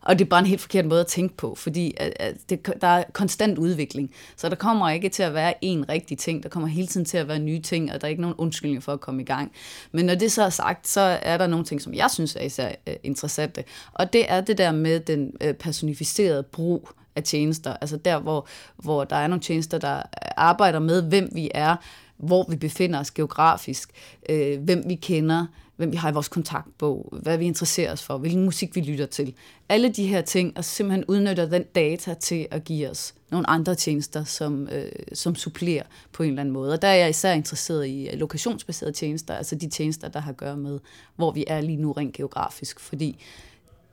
Og 0.02 0.18
det 0.18 0.24
er 0.24 0.28
bare 0.28 0.40
en 0.40 0.46
helt 0.46 0.60
forkert 0.60 0.86
måde 0.86 1.00
at 1.00 1.06
tænke 1.06 1.36
på, 1.36 1.54
fordi 1.54 1.94
at, 1.96 2.12
at 2.16 2.36
det, 2.50 2.66
der 2.80 2.86
er 2.86 3.04
konstant 3.12 3.58
udvikling. 3.58 4.10
Så 4.36 4.48
der 4.48 4.56
kommer 4.56 4.90
ikke 4.90 5.08
til 5.08 5.22
at 5.22 5.34
være 5.34 5.54
én 5.54 5.84
rigtig 5.88 6.18
ting. 6.18 6.42
Der 6.42 6.48
kommer 6.48 6.68
hele 6.68 6.86
tiden 6.86 7.06
til 7.06 7.18
at 7.18 7.28
være 7.28 7.38
nye 7.38 7.60
ting, 7.60 7.92
og 7.92 8.00
der 8.00 8.06
er 8.06 8.10
ikke 8.10 8.22
nogen 8.22 8.36
undskyldning 8.38 8.82
for 8.82 8.92
at 8.92 9.00
komme 9.00 9.22
i 9.22 9.24
gang. 9.24 9.52
Men 9.92 10.06
når 10.06 10.14
det 10.14 10.32
så 10.32 10.42
er 10.42 10.50
sagt, 10.50 10.88
så 10.88 11.00
er 11.22 11.38
der 11.38 11.46
nogle 11.46 11.64
ting, 11.64 11.82
som 11.82 11.94
jeg 11.94 12.10
synes 12.10 12.36
er 12.36 12.44
især 12.44 12.72
øh, 12.86 12.94
interessante. 13.02 13.64
Og 13.92 14.12
det 14.12 14.24
er 14.28 14.40
det 14.40 14.58
der 14.58 14.72
med 14.72 15.00
den 15.00 15.32
øh, 15.40 15.54
personificerede 15.54 16.42
brug 16.42 16.88
af 17.16 17.22
tjenester. 17.22 17.76
Altså 17.80 17.96
der, 17.96 18.20
hvor, 18.20 18.46
hvor 18.76 19.04
der 19.04 19.16
er 19.16 19.26
nogle 19.26 19.42
tjenester, 19.42 19.78
der 19.78 19.96
øh, 19.96 20.02
arbejder 20.36 20.78
med, 20.78 21.02
hvem 21.02 21.28
vi 21.34 21.50
er, 21.54 21.76
hvor 22.16 22.46
vi 22.48 22.56
befinder 22.56 23.00
os 23.00 23.10
geografisk, 23.10 23.90
øh, 24.28 24.60
hvem 24.60 24.82
vi 24.86 24.94
kender, 24.94 25.46
hvem 25.82 25.92
vi 25.92 25.96
har 25.96 26.10
i 26.10 26.12
vores 26.12 26.28
kontaktbog, 26.28 27.12
hvad 27.22 27.38
vi 27.38 27.44
interesserer 27.44 27.92
os 27.92 28.02
for, 28.02 28.18
hvilken 28.18 28.44
musik 28.44 28.76
vi 28.76 28.80
lytter 28.80 29.06
til. 29.06 29.34
Alle 29.68 29.88
de 29.88 30.06
her 30.06 30.20
ting, 30.22 30.56
og 30.56 30.64
simpelthen 30.64 31.04
udnytter 31.04 31.46
den 31.46 31.62
data 31.62 32.14
til 32.14 32.46
at 32.50 32.64
give 32.64 32.90
os 32.90 33.14
nogle 33.30 33.50
andre 33.50 33.74
tjenester, 33.74 34.24
som, 34.24 34.68
øh, 34.68 34.92
som 35.12 35.34
supplerer 35.34 35.82
på 36.12 36.22
en 36.22 36.28
eller 36.28 36.40
anden 36.40 36.52
måde. 36.52 36.72
Og 36.72 36.82
der 36.82 36.88
er 36.88 36.94
jeg 36.94 37.10
især 37.10 37.32
interesseret 37.32 37.86
i 37.86 38.08
øh, 38.08 38.18
lokationsbaserede 38.18 38.92
tjenester, 38.92 39.34
altså 39.34 39.54
de 39.54 39.68
tjenester, 39.68 40.08
der 40.08 40.20
har 40.20 40.30
at 40.30 40.36
gøre 40.36 40.56
med, 40.56 40.78
hvor 41.16 41.30
vi 41.30 41.44
er 41.46 41.60
lige 41.60 41.76
nu 41.76 41.92
rent 41.92 42.14
geografisk, 42.14 42.80
fordi 42.80 43.18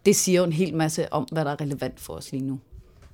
det 0.05 0.15
siger 0.15 0.39
jo 0.39 0.46
en 0.46 0.53
hel 0.53 0.75
masse 0.75 1.13
om, 1.13 1.27
hvad 1.31 1.46
der 1.46 1.51
er 1.51 1.62
relevant 1.62 2.00
for 2.00 2.13
os 2.13 2.31
lige 2.31 2.43
nu. 2.43 2.60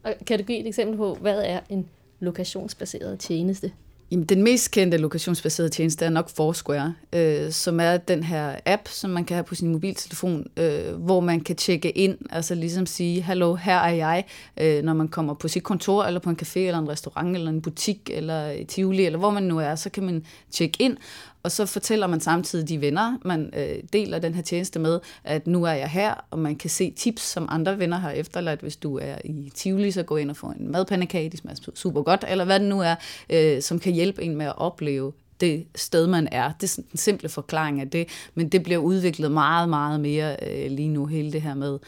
Og 0.03 0.13
kan 0.27 0.39
du 0.39 0.45
give 0.45 0.59
et 0.59 0.67
eksempel 0.67 0.97
på, 0.97 1.15
hvad 1.15 1.41
er 1.45 1.59
en 1.69 1.89
lokationsbaseret 2.19 3.19
tjeneste? 3.19 3.71
Jamen, 4.11 4.25
den 4.25 4.43
mest 4.43 4.71
kendte 4.71 4.97
lokationsbaserede 4.97 5.69
tjeneste 5.69 6.05
er 6.05 6.09
nok 6.09 6.29
Foursquare, 6.29 6.93
øh, 7.13 7.51
som 7.51 7.79
er 7.79 7.97
den 7.97 8.23
her 8.23 8.55
app, 8.65 8.87
som 8.87 9.09
man 9.09 9.25
kan 9.25 9.35
have 9.35 9.43
på 9.43 9.55
sin 9.55 9.71
mobiltelefon, 9.71 10.47
øh, 10.57 10.93
hvor 10.93 11.19
man 11.19 11.41
kan 11.41 11.55
tjekke 11.55 11.91
ind, 11.91 12.17
altså 12.29 12.55
ligesom 12.55 12.85
sige, 12.85 13.21
hallo, 13.21 13.55
her 13.55 13.77
er 13.77 13.93
jeg, 13.93 14.23
øh, 14.57 14.83
når 14.83 14.93
man 14.93 15.07
kommer 15.07 15.33
på 15.33 15.47
sit 15.47 15.63
kontor, 15.63 16.03
eller 16.03 16.19
på 16.19 16.29
en 16.29 16.37
café, 16.41 16.59
eller 16.59 16.79
en 16.79 16.89
restaurant, 16.89 17.35
eller 17.35 17.49
en 17.49 17.61
butik, 17.61 18.09
eller 18.13 18.51
i 18.51 18.63
Tivoli, 18.63 19.05
eller 19.05 19.19
hvor 19.19 19.31
man 19.31 19.43
nu 19.43 19.59
er, 19.59 19.75
så 19.75 19.89
kan 19.89 20.03
man 20.03 20.25
tjekke 20.51 20.83
ind, 20.83 20.97
og 21.45 21.51
så 21.51 21.65
fortæller 21.65 22.07
man 22.07 22.19
samtidig 22.19 22.69
de 22.69 22.81
venner, 22.81 23.17
man 23.25 23.53
øh, 23.57 23.83
deler 23.93 24.19
den 24.19 24.33
her 24.33 24.41
tjeneste 24.41 24.79
med, 24.79 24.99
at 25.23 25.47
nu 25.47 25.63
er 25.63 25.71
jeg 25.71 25.89
her, 25.89 26.13
og 26.31 26.39
man 26.39 26.55
kan 26.55 26.69
se 26.69 26.91
tips, 26.91 27.21
som 27.21 27.47
andre 27.51 27.79
venner 27.79 27.97
har 27.97 28.11
efterladt. 28.11 28.61
Hvis 28.61 28.75
du 28.75 28.97
er 28.97 29.15
i 29.25 29.51
Tivoli, 29.55 29.91
så 29.91 30.03
gå 30.03 30.17
ind 30.17 30.29
og 30.29 30.37
få 30.37 30.47
en 30.47 30.71
madpandekage, 30.71 31.29
de 31.29 31.37
smager 31.37 31.71
super 31.75 32.01
godt, 32.01 32.25
eller 32.27 32.45
hvad 32.45 32.59
det 32.59 32.69
nu 32.69 32.81
er, 32.81 32.95
øh, 33.29 33.61
som 33.61 33.79
kan 33.79 33.93
hjælpe 33.93 34.23
en 34.23 34.35
med 34.35 34.45
at 34.45 34.57
opleve 34.57 35.13
det 35.39 35.67
sted, 35.75 36.07
man 36.07 36.27
er. 36.31 36.51
Det 36.51 36.63
er 36.63 36.67
sådan 36.67 36.89
en 36.91 36.97
simple 36.97 37.29
forklaring 37.29 37.81
af 37.81 37.89
det, 37.89 38.07
men 38.35 38.49
det 38.49 38.63
bliver 38.63 38.79
udviklet 38.79 39.31
meget, 39.31 39.69
meget 39.69 39.99
mere 39.99 40.37
øh, 40.49 40.71
lige 40.71 40.89
nu, 40.89 41.05
hele 41.05 41.31
det 41.31 41.41
her 41.41 41.53
med, 41.53 41.79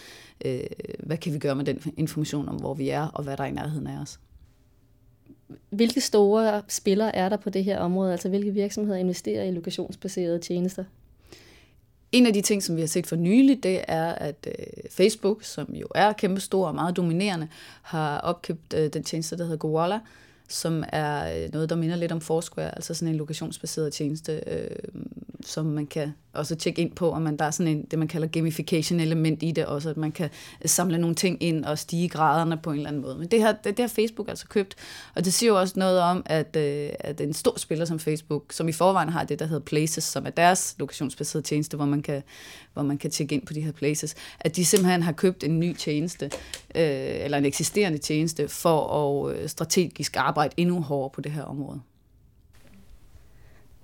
øh, 0.46 0.60
hvad 1.00 1.18
kan 1.18 1.34
vi 1.34 1.40
gøre 1.40 1.56
med 1.56 1.66
den 1.66 1.82
information 1.98 2.50
om, 2.50 2.56
hvor 2.56 2.74
vi 2.74 2.90
er, 2.90 3.08
og 3.08 3.24
hvad 3.24 3.38
der 3.38 3.44
er 3.44 3.48
i 3.48 3.52
nærheden 3.52 3.88
af 3.88 4.02
os. 4.02 4.20
Hvilke 5.70 6.02
store 6.02 6.62
spillere 6.68 7.16
er 7.16 7.30
der 7.30 7.38
på 7.38 7.50
det 7.50 7.64
her 7.64 7.80
område? 7.80 8.12
Altså 8.12 8.30
hvilke 8.30 8.52
virksomheder 8.52 9.00
investerer 9.00 9.44
i 9.44 9.52
lokationsbaserede 9.52 10.40
tjenester? 10.40 10.84
En 12.12 12.26
af 12.26 12.34
de 12.34 12.42
ting, 12.42 12.64
som 12.64 12.76
vi 12.76 12.82
har 12.82 12.88
set 12.88 13.08
for 13.08 13.16
nylig, 13.16 13.64
det 13.64 13.82
er, 13.88 14.12
at 14.12 14.48
øh, 14.48 14.90
Facebook, 14.90 15.44
som 15.44 15.74
jo 15.74 15.88
er 15.96 16.14
kæmpestor 16.14 16.68
og 16.68 16.76
meget 16.76 16.98
dominerende, 16.98 17.48
har 17.82 18.20
opkøbt 18.20 18.74
øh, 18.74 18.94
den 18.94 19.04
tjeneste, 19.04 19.38
der 19.38 19.44
hedder 19.44 19.58
Goala, 19.58 20.00
som 20.50 20.84
er 20.88 21.44
øh, 21.44 21.54
noget, 21.54 21.70
der 21.70 21.76
minder 21.76 21.96
lidt 21.96 22.12
om 22.12 22.22
Foursquare, 22.22 22.76
altså 22.76 22.94
sådan 22.94 23.08
en 23.08 23.16
lokationsbaseret 23.16 23.94
tjeneste, 23.94 24.44
øh, 24.48 24.70
som 25.42 25.66
man 25.66 25.88
kan 25.88 26.14
også 26.34 26.56
tjekke 26.56 26.82
ind 26.82 26.92
på, 26.92 27.10
og 27.10 27.22
man, 27.22 27.38
der 27.38 27.46
er 27.46 27.52
sådan 27.52 27.78
en, 27.78 27.86
det, 27.92 28.00
man 28.00 28.08
kalder 28.08 28.28
gamification 28.28 29.00
element 29.00 29.44
i 29.44 29.52
det 29.52 29.66
også, 29.66 29.90
at 29.90 29.98
man 29.98 30.12
kan 30.12 30.30
samle 30.66 30.98
nogle 30.98 31.16
ting 31.16 31.44
ind 31.44 31.66
og 31.66 31.80
stige 31.80 32.10
graderne 32.10 32.58
på 32.58 32.70
en 32.72 32.76
eller 32.76 32.90
anden 32.90 33.02
måde. 33.02 33.18
Men 33.18 33.28
det 33.28 33.42
har, 33.42 33.52
det, 33.52 33.78
det 33.78 33.80
har 33.80 33.88
Facebook 33.88 34.30
altså 34.30 34.48
købt, 34.48 34.76
og 35.16 35.26
det 35.26 35.34
siger 35.34 35.50
jo 35.50 35.60
også 35.60 35.74
noget 35.80 36.00
om, 36.00 36.24
at, 36.26 36.56
øh, 36.56 36.90
at 37.00 37.22
en 37.22 37.34
stor 37.34 37.60
spiller 37.60 37.86
som 37.86 38.00
Facebook, 38.00 38.44
som 38.52 38.68
i 38.68 38.72
forvejen 38.72 39.10
har 39.10 39.24
det, 39.24 39.40
der 39.40 39.46
hedder 39.46 39.66
Places, 39.66 40.04
som 40.04 40.26
er 40.26 40.30
deres 40.30 40.76
lokationsbaserede 40.80 41.48
tjeneste, 41.48 41.78
hvor 41.78 41.86
man 41.86 42.02
kan, 42.02 42.24
hvor 42.74 42.84
man 42.84 42.98
kan 42.98 43.12
tjekke 43.12 43.36
ind 43.36 43.46
på 43.46 43.54
de 43.54 43.62
her 43.62 43.72
places, 43.72 44.16
at 44.40 44.56
de 44.56 44.66
simpelthen 44.66 45.04
har 45.04 45.12
købt 45.12 45.44
en 45.44 45.60
ny 45.60 45.76
tjeneste, 45.76 46.26
øh, 46.76 46.82
eller 47.24 47.38
en 47.38 47.46
eksisterende 47.46 47.98
tjeneste, 47.98 48.48
for 48.48 48.88
at 48.88 49.36
øh, 49.36 49.50
strategisk 49.50 50.18
arbejde 50.18 50.54
endnu 50.58 50.82
hårdere 50.82 51.10
på 51.10 51.22
det 51.22 51.32
her 51.32 51.44
område. 51.44 51.82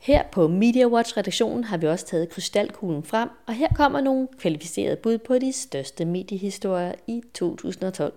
Her 0.04 0.24
på 0.32 0.48
Media 0.48 0.88
Watch-redaktionen 0.88 1.64
har 1.64 1.78
vi 1.78 1.88
også 1.88 2.06
taget 2.06 2.30
krystalkuglen 2.30 3.04
frem, 3.04 3.30
og 3.48 3.54
her 3.54 3.68
kommer 3.76 4.02
nogle 4.02 4.28
kvalificerede 4.38 4.96
bud 4.96 5.18
på 5.18 5.40
de 5.40 5.54
største 5.54 6.06
mediehistorier 6.06 6.94
i 7.08 7.22
2012. 7.34 8.14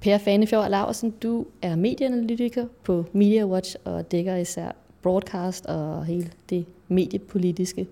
Per 0.00 0.18
Fanefjord 0.18 0.70
Laversen, 0.70 1.10
du 1.10 1.46
er 1.62 1.76
medieanalytiker 1.76 2.66
på 2.84 3.04
Media 3.12 3.46
Watch 3.46 3.76
og 3.84 4.12
dækker 4.12 4.36
især 4.36 4.72
broadcast 5.02 5.66
og 5.66 6.04
hele 6.04 6.30
det 6.50 6.66
mediepolitiske. 6.88 7.86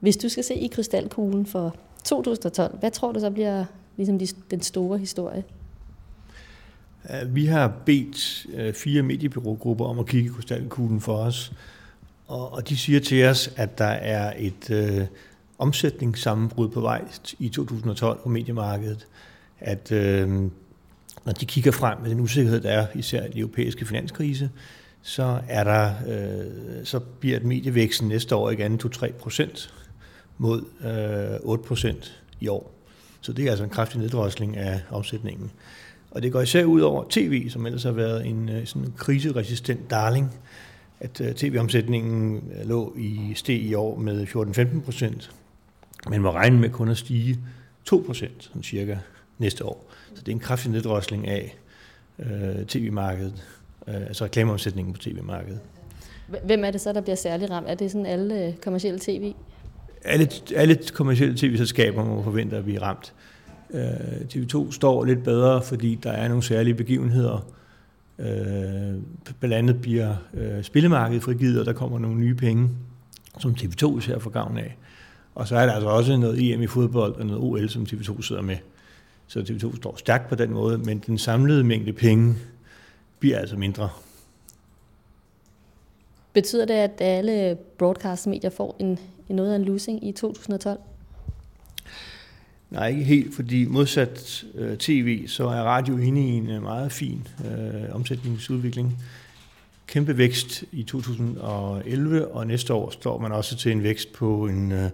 Hvis 0.00 0.16
du 0.16 0.28
skal 0.28 0.44
se 0.44 0.54
i 0.54 0.66
krystalkuglen 0.66 1.46
for 1.46 1.76
2012, 2.04 2.78
hvad 2.78 2.90
tror 2.90 3.12
du 3.12 3.20
så 3.20 3.30
bliver 3.30 3.64
ligesom 3.96 4.20
den 4.50 4.60
store 4.60 4.98
historie? 4.98 5.44
Vi 7.26 7.46
har 7.46 7.72
bedt 7.86 8.46
øh, 8.54 8.74
fire 8.74 9.02
mediebyrågrupper 9.02 9.84
om 9.84 9.98
at 9.98 10.06
kigge 10.06 10.30
i 10.30 10.32
krystalkuglen 10.32 11.00
for 11.00 11.16
os, 11.16 11.52
og 12.26 12.68
de 12.68 12.76
siger 12.76 13.00
til 13.00 13.24
os, 13.24 13.52
at 13.56 13.78
der 13.78 13.84
er 13.84 14.32
et 14.38 14.70
øh, 14.70 15.06
omsætningssammenbrud 15.58 16.68
på 16.68 16.80
vej 16.80 17.04
i 17.38 17.48
2012 17.48 18.20
på 18.22 18.28
mediemarkedet. 18.28 19.06
At 19.60 19.92
øh, 19.92 20.28
når 21.24 21.32
de 21.32 21.46
kigger 21.46 21.72
frem 21.72 22.00
med 22.00 22.10
den 22.10 22.20
usikkerhed, 22.20 22.60
der 22.60 22.70
er 22.70 22.86
især 22.94 23.24
i 23.24 23.28
den 23.28 23.38
europæiske 23.38 23.86
finanskrise, 23.86 24.50
så 25.02 25.40
er 25.48 25.64
der, 25.64 25.92
øh, 26.08 26.84
så 26.84 26.98
bliver 26.98 27.36
et 27.36 27.44
medievæksten 27.44 28.08
næste 28.08 28.36
år 28.36 28.50
igen 28.50 28.80
2-3 28.84 29.12
procent 29.12 29.74
mod 30.38 30.64
øh, 30.80 31.40
8 31.42 31.64
procent 31.64 32.22
i 32.40 32.48
år. 32.48 32.74
Så 33.20 33.32
det 33.32 33.44
er 33.44 33.50
altså 33.50 33.64
en 33.64 33.70
kraftig 33.70 34.00
neddrosling 34.00 34.56
af 34.56 34.80
omsætningen. 34.90 35.50
Og 36.10 36.22
det 36.22 36.32
går 36.32 36.40
især 36.40 36.64
ud 36.64 36.80
over 36.80 37.04
tv, 37.10 37.50
som 37.50 37.66
ellers 37.66 37.82
har 37.82 37.92
været 37.92 38.26
en 38.26 38.48
øh, 38.48 38.66
sådan 38.66 38.92
kriseresistent 38.96 39.90
darling. 39.90 40.34
At 41.00 41.20
øh, 41.20 41.34
tv-omsætningen 41.34 42.42
lå 42.64 42.94
i 42.96 43.32
steg 43.34 43.62
i 43.62 43.74
år 43.74 43.98
med 43.98 44.26
14-15 44.26 44.80
procent, 44.80 45.30
men 46.10 46.22
må 46.22 46.30
regne 46.30 46.58
med 46.58 46.70
kun 46.70 46.88
at 46.88 46.96
stige 46.96 47.38
2 47.84 48.02
procent, 48.06 48.32
sådan 48.44 48.62
cirka, 48.62 48.96
næste 49.38 49.64
år. 49.64 49.90
Så 50.14 50.20
det 50.20 50.28
er 50.28 50.32
en 50.32 50.40
kraftig 50.40 50.70
neddrosling 50.70 51.28
af 51.28 51.58
øh, 52.18 52.66
tv-markedet, 52.66 53.44
øh, 53.88 53.94
altså 53.94 54.24
reklameomsætningen 54.24 54.94
på 54.94 55.00
tv-markedet. 55.00 55.60
Hvem 56.44 56.64
er 56.64 56.70
det 56.70 56.80
så, 56.80 56.92
der 56.92 57.00
bliver 57.00 57.16
særlig 57.16 57.50
ramt? 57.50 57.68
Er 57.68 57.74
det 57.74 57.90
sådan 57.90 58.06
alle 58.06 58.46
øh, 58.46 58.54
kommersielle 58.56 59.00
tv? 59.00 59.34
Alle, 60.04 60.28
alle 60.56 60.78
kommersielle 60.92 61.36
tv-selskaber 61.36 62.04
må 62.04 62.22
forvente 62.22 62.56
at 62.56 62.64
blive 62.64 62.82
ramt. 62.82 63.14
Øh, 63.16 63.29
Øh, 63.72 64.20
TV2 64.34 64.72
står 64.72 65.04
lidt 65.04 65.24
bedre, 65.24 65.62
fordi 65.62 65.94
der 65.94 66.10
er 66.10 66.28
nogle 66.28 66.42
særlige 66.42 66.74
begivenheder. 66.74 67.46
Øh, 68.18 69.02
blandt 69.40 69.54
andet 69.54 69.80
bliver 69.80 70.14
øh, 70.34 70.62
spillemarkedet 70.62 71.22
frigivet, 71.22 71.60
og 71.60 71.66
der 71.66 71.72
kommer 71.72 71.98
nogle 71.98 72.16
nye 72.16 72.34
penge, 72.34 72.68
som 73.38 73.50
TV2 73.50 73.98
især 73.98 74.18
får 74.18 74.30
gavn 74.30 74.58
af. 74.58 74.76
Og 75.34 75.48
så 75.48 75.56
er 75.56 75.66
der 75.66 75.72
altså 75.72 75.88
også 75.88 76.16
noget 76.16 76.52
EM 76.52 76.62
i 76.62 76.66
fodbold 76.66 77.14
og 77.14 77.26
noget 77.26 77.42
OL, 77.42 77.68
som 77.68 77.82
TV2 77.82 78.22
sidder 78.22 78.42
med. 78.42 78.56
Så 79.26 79.40
TV2 79.40 79.76
står 79.76 79.96
stærkt 79.96 80.28
på 80.28 80.34
den 80.34 80.50
måde, 80.50 80.78
men 80.78 80.98
den 81.06 81.18
samlede 81.18 81.64
mængde 81.64 81.92
penge 81.92 82.34
bliver 83.18 83.38
altså 83.38 83.56
mindre. 83.56 83.88
Betyder 86.32 86.64
det, 86.64 86.74
at 86.74 87.00
alle 87.00 87.56
broadcast-medier 87.78 88.50
får 88.50 88.76
en, 88.78 88.98
en 89.28 89.36
noget 89.36 89.52
af 89.52 89.56
en 89.56 89.64
losing 89.64 90.08
i 90.08 90.12
2012? 90.12 90.78
Nej, 92.70 92.88
ikke 92.88 93.04
helt, 93.04 93.34
fordi 93.34 93.64
modsat 93.64 94.44
øh, 94.54 94.76
tv, 94.76 95.28
så 95.28 95.44
er 95.44 95.62
radio 95.62 95.96
inde 95.96 96.20
i 96.20 96.30
en 96.30 96.50
øh, 96.50 96.62
meget 96.62 96.92
fin 96.92 97.28
øh, 97.44 97.94
omsætningsudvikling. 97.94 98.98
Kæmpe 99.86 100.18
vækst 100.18 100.64
i 100.72 100.82
2011, 100.82 102.28
og 102.28 102.46
næste 102.46 102.74
år 102.74 102.90
står 102.90 103.18
man 103.18 103.32
også 103.32 103.56
til 103.56 103.72
en 103.72 103.82
vækst 103.82 104.12
på 104.12 104.46
en 104.46 104.72
øh, 104.72 104.90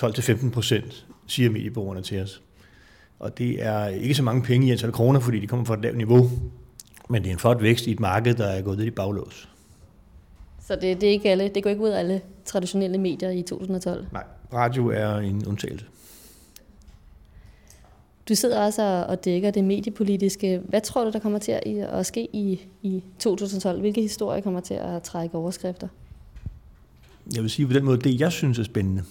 12-15 0.00 0.50
procent, 0.50 1.06
siger 1.26 1.50
mediebrugerne 1.50 2.02
til 2.02 2.22
os. 2.22 2.42
Og 3.18 3.38
det 3.38 3.62
er 3.62 3.86
ikke 3.86 4.14
så 4.14 4.22
mange 4.22 4.42
penge 4.42 4.66
i 4.66 4.70
antal 4.70 4.92
kroner, 4.92 5.20
fordi 5.20 5.40
de 5.40 5.46
kommer 5.46 5.64
fra 5.64 5.74
et 5.74 5.82
lavt 5.82 5.96
niveau. 5.96 6.30
Men 7.08 7.22
det 7.22 7.28
er 7.28 7.32
en 7.32 7.38
flot 7.38 7.62
vækst 7.62 7.86
i 7.86 7.90
et 7.90 8.00
marked, 8.00 8.34
der 8.34 8.46
er 8.46 8.62
gået 8.62 8.78
lidt 8.78 8.86
i 8.86 8.90
baglås. 8.90 9.48
Så 10.66 10.74
det, 10.74 11.00
det, 11.00 11.08
er 11.08 11.12
ikke 11.12 11.30
alle, 11.30 11.48
det 11.48 11.62
går 11.62 11.70
ikke 11.70 11.82
ud 11.82 11.88
af 11.88 11.98
alle 11.98 12.20
traditionelle 12.44 12.98
medier 12.98 13.30
i 13.30 13.42
2012? 13.42 14.06
Nej, 14.12 14.24
radio 14.52 14.88
er 14.88 15.16
en 15.16 15.46
undtagelse. 15.46 15.86
Du 18.28 18.34
sidder 18.34 18.60
også 18.60 19.04
og 19.08 19.24
dækker 19.24 19.50
det 19.50 19.64
mediepolitiske. 19.64 20.60
Hvad 20.68 20.80
tror 20.80 21.04
du, 21.04 21.10
der 21.10 21.18
kommer 21.18 21.38
til 21.38 21.52
at 21.72 22.06
ske 22.06 22.28
i, 22.32 22.60
i 22.82 23.02
2012? 23.18 23.80
Hvilke 23.80 24.00
historier 24.00 24.40
kommer 24.40 24.60
til 24.60 24.74
at 24.74 25.02
trække 25.02 25.34
overskrifter? 25.34 25.88
Jeg 27.34 27.42
vil 27.42 27.50
sige 27.50 27.66
på 27.66 27.72
den 27.72 27.84
måde, 27.84 27.98
det 27.98 28.20
jeg 28.20 28.32
synes 28.32 28.58
er 28.58 28.64
spændende, 28.64 29.02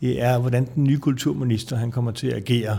det 0.00 0.22
er, 0.22 0.38
hvordan 0.38 0.68
den 0.74 0.84
nye 0.84 0.98
kulturminister 0.98 1.76
han 1.76 1.90
kommer 1.90 2.10
til 2.10 2.26
at 2.26 2.36
agere 2.36 2.78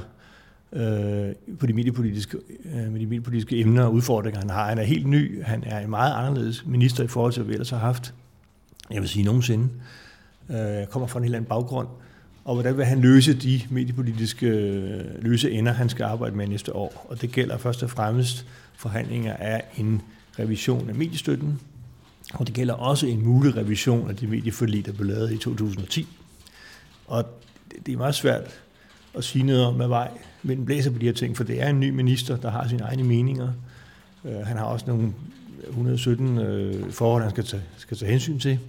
øh, 0.74 1.36
på 1.60 1.66
de 1.66 1.74
mediepolitiske, 1.74 2.38
øh, 2.66 2.92
med 2.92 3.00
de 3.00 3.06
mediepolitiske 3.06 3.60
emner 3.60 3.84
og 3.84 3.94
udfordringer, 3.94 4.40
han 4.40 4.50
har. 4.50 4.70
Han 4.70 4.78
er 4.78 4.84
helt 4.84 5.08
ny. 5.08 5.44
Han 5.44 5.64
er 5.66 5.80
en 5.80 5.90
meget 5.90 6.14
anderledes 6.14 6.66
minister 6.66 7.04
i 7.04 7.08
forhold 7.08 7.34
til, 7.34 7.44
hvad 7.44 7.48
vi 7.48 7.54
ellers 7.54 7.70
har 7.70 7.78
haft. 7.78 8.14
Jeg 8.92 9.02
vil 9.02 9.10
sige 9.10 9.26
nogensinde. 9.26 9.70
Øh, 10.50 10.88
kommer 10.88 11.08
fra 11.08 11.20
en 11.20 11.24
helt 11.24 11.36
anden 11.36 11.50
baggrund. 11.50 11.88
Og 12.48 12.54
hvordan 12.54 12.78
vil 12.78 12.86
han 12.86 13.02
løse 13.02 13.34
de 13.34 13.62
mediepolitiske 13.70 14.48
øh, 14.48 15.24
løse 15.24 15.52
ender, 15.52 15.72
han 15.72 15.90
skal 15.90 16.04
arbejde 16.04 16.36
med 16.36 16.48
næste 16.48 16.76
år. 16.76 17.06
Og 17.10 17.22
det 17.22 17.32
gælder 17.32 17.58
først 17.58 17.84
og 17.84 17.90
fremmest 17.90 18.46
forhandlinger 18.76 19.34
af 19.34 19.64
en 19.78 20.02
revision 20.40 20.90
af 20.90 20.96
mediestøtten, 20.96 21.60
og 22.34 22.48
det 22.48 22.56
gælder 22.56 22.74
også 22.74 23.08
en 23.08 23.26
mulig 23.26 23.56
revision 23.56 24.10
af 24.10 24.16
de 24.16 24.28
medieforlig, 24.28 24.86
der 24.86 24.92
blev 24.92 25.06
lavet 25.06 25.32
i 25.32 25.38
2010. 25.38 26.08
Og 27.08 27.26
det 27.86 27.94
er 27.94 27.98
meget 27.98 28.16
svært 28.16 28.62
at 29.16 29.24
sige 29.24 29.44
noget 29.44 29.66
om, 29.66 29.74
hvad 29.76 29.88
vej 29.88 30.10
men 30.44 30.66
blæser 30.66 30.92
på 30.92 30.98
de 30.98 31.06
her 31.06 31.14
ting, 31.14 31.38
for 31.38 31.44
det 31.44 31.62
er 31.62 31.70
en 31.70 31.80
ny 31.80 31.90
minister, 31.90 32.38
der 32.38 32.50
har 32.50 32.68
sine 32.68 32.84
egne 32.84 33.04
meninger. 33.04 33.54
Øh, 34.26 34.38
han 34.46 34.58
har 34.58 34.66
også 34.66 34.86
nogle 34.88 35.14
117 35.70 36.38
øh, 36.38 36.92
forhold, 36.92 37.24
han 37.24 37.32
skal 37.32 37.44
tage, 37.44 37.64
skal 37.78 37.98
tage 37.98 38.12
hensyn 38.12 38.40
til. 38.40 38.60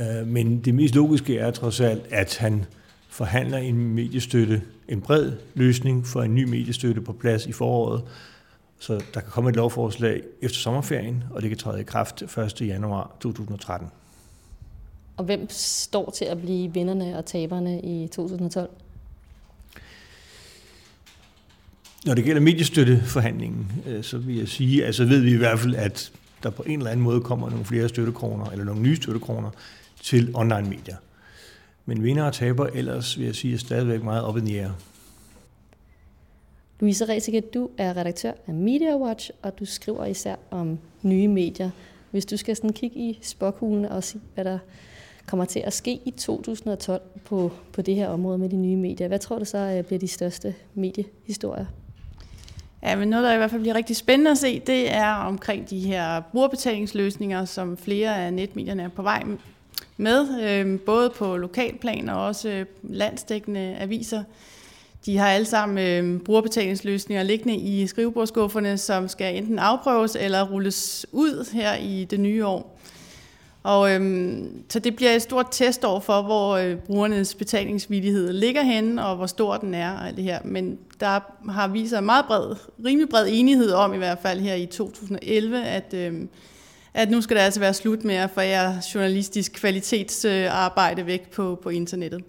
Uh, 0.00 0.26
men 0.26 0.60
det 0.60 0.74
mest 0.74 0.94
logiske 0.94 1.38
er 1.38 1.50
trods 1.50 1.80
alt, 1.80 2.06
at 2.10 2.36
han 2.36 2.64
forhandler 3.08 3.58
en 3.58 3.94
mediestøtte, 3.94 4.62
en 4.88 5.00
bred 5.00 5.32
løsning 5.54 6.06
for 6.06 6.22
en 6.22 6.34
ny 6.34 6.44
mediestøtte 6.44 7.00
på 7.00 7.12
plads 7.12 7.46
i 7.46 7.52
foråret, 7.52 8.02
så 8.78 8.94
der 9.14 9.20
kan 9.20 9.30
komme 9.30 9.50
et 9.50 9.56
lovforslag 9.56 10.22
efter 10.42 10.58
sommerferien, 10.58 11.24
og 11.30 11.42
det 11.42 11.50
kan 11.50 11.58
træde 11.58 11.80
i 11.80 11.84
kraft 11.84 12.22
1. 12.22 12.60
januar 12.60 13.16
2013. 13.20 13.88
Og 15.16 15.24
hvem 15.24 15.46
står 15.50 16.10
til 16.10 16.24
at 16.24 16.40
blive 16.40 16.74
vinderne 16.74 17.18
og 17.18 17.26
taberne 17.26 17.80
i 17.82 18.06
2012? 18.06 18.70
Når 22.06 22.14
det 22.14 22.24
gælder 22.24 22.40
mediestøtteforhandlingen, 22.40 23.72
øh, 23.86 24.04
så 24.04 24.18
vil 24.18 24.36
jeg 24.36 24.48
sige, 24.48 24.84
altså 24.86 25.04
ved 25.04 25.20
vi 25.20 25.34
i 25.34 25.36
hvert 25.36 25.58
fald, 25.58 25.74
at 25.74 26.12
der 26.42 26.50
på 26.50 26.62
en 26.62 26.78
eller 26.78 26.90
anden 26.90 27.04
måde 27.04 27.20
kommer 27.20 27.50
nogle 27.50 27.64
flere 27.64 27.88
støttekroner, 27.88 28.50
eller 28.50 28.64
nogle 28.64 28.82
nye 28.82 28.96
støttekroner 28.96 29.50
til 30.00 30.30
online 30.34 30.68
medier. 30.68 30.96
Men 31.86 32.02
vinder 32.04 32.24
og 32.24 32.32
taber 32.32 32.66
ellers, 32.66 33.18
vil 33.18 33.26
jeg 33.26 33.34
sige, 33.34 33.54
er 33.54 33.58
stadigvæk 33.58 34.02
meget 34.02 34.24
op 34.24 34.36
i 34.36 34.56
air. 34.56 34.70
Louise 36.80 37.08
Resike, 37.08 37.40
du 37.40 37.70
er 37.78 37.96
redaktør 37.96 38.32
af 38.46 38.54
Media 38.54 38.96
Watch, 38.96 39.30
og 39.42 39.58
du 39.58 39.64
skriver 39.64 40.04
især 40.04 40.36
om 40.50 40.78
nye 41.02 41.28
medier. 41.28 41.70
Hvis 42.10 42.26
du 42.26 42.36
skal 42.36 42.56
sådan 42.56 42.72
kigge 42.72 42.96
i 42.96 43.18
spokhulen 43.22 43.84
og 43.84 44.04
sige, 44.04 44.22
hvad 44.34 44.44
der 44.44 44.58
kommer 45.26 45.44
til 45.44 45.60
at 45.60 45.72
ske 45.72 46.00
i 46.04 46.10
2012 46.10 47.02
på, 47.24 47.52
på 47.72 47.82
det 47.82 47.94
her 47.94 48.08
område 48.08 48.38
med 48.38 48.48
de 48.48 48.56
nye 48.56 48.76
medier, 48.76 49.08
hvad 49.08 49.18
tror 49.18 49.38
du 49.38 49.44
så 49.44 49.58
øh, 49.58 49.84
bliver 49.84 49.98
de 49.98 50.08
største 50.08 50.54
mediehistorier? 50.74 51.66
Ja, 52.82 52.96
men 52.96 53.08
noget, 53.08 53.24
der 53.24 53.34
i 53.34 53.36
hvert 53.36 53.50
fald 53.50 53.60
bliver 53.60 53.74
rigtig 53.74 53.96
spændende 53.96 54.30
at 54.30 54.38
se, 54.38 54.60
det 54.60 54.94
er 54.94 55.12
omkring 55.12 55.70
de 55.70 55.80
her 55.80 56.20
brugerbetalingsløsninger, 56.20 57.44
som 57.44 57.76
flere 57.76 58.24
af 58.26 58.32
netmedierne 58.32 58.82
er 58.82 58.88
på 58.88 59.02
vej 59.02 59.22
med, 60.00 60.42
øh, 60.42 60.80
både 60.80 61.10
på 61.10 61.36
lokalplan 61.36 62.08
og 62.08 62.26
også 62.26 62.48
øh, 62.48 62.66
landsdækkende 62.82 63.76
aviser. 63.80 64.22
De 65.06 65.18
har 65.18 65.28
alle 65.28 65.46
sammen 65.46 65.78
øh, 65.78 66.20
brugerbetalingsløsninger 66.20 67.22
liggende 67.22 67.56
i 67.56 67.86
skrivebordskufferne, 67.86 68.78
som 68.78 69.08
skal 69.08 69.36
enten 69.36 69.58
afprøves 69.58 70.16
eller 70.20 70.42
rulles 70.50 71.06
ud 71.12 71.52
her 71.52 71.74
i 71.74 72.04
det 72.04 72.20
nye 72.20 72.46
år. 72.46 72.80
Og 73.62 73.94
øhm, 73.94 74.62
så 74.68 74.78
det 74.78 74.96
bliver 74.96 75.12
et 75.12 75.22
stort 75.22 75.46
testår 75.50 76.00
for, 76.00 76.22
hvor 76.22 76.56
øh, 76.56 76.76
brugernes 76.76 77.34
betalingsvillighed 77.34 78.32
ligger 78.32 78.62
henne, 78.62 79.06
og 79.06 79.16
hvor 79.16 79.26
stor 79.26 79.56
den 79.56 79.74
er 79.74 79.90
og 79.90 80.06
alt 80.06 80.16
det 80.16 80.24
her. 80.24 80.38
Men 80.44 80.78
der 81.00 81.20
har 81.50 81.68
vist 81.68 81.90
sig 81.90 82.04
meget 82.04 82.24
bred, 82.26 82.54
rimelig 82.84 83.08
bred 83.08 83.26
enighed 83.30 83.72
om, 83.72 83.94
i 83.94 83.96
hvert 83.96 84.18
fald 84.22 84.40
her 84.40 84.54
i 84.54 84.66
2011, 84.66 85.64
at, 85.64 85.94
øhm, 85.94 86.28
at 86.94 87.10
nu 87.10 87.20
skal 87.20 87.36
det 87.36 87.42
altså 87.42 87.60
være 87.60 87.74
slut 87.74 88.04
med 88.04 88.14
at 88.14 88.30
forære 88.30 88.82
journalistisk 88.94 89.52
kvalitetsarbejde 89.52 91.06
væk 91.06 91.30
på, 91.30 91.58
på 91.62 91.68
internettet. 91.68 92.24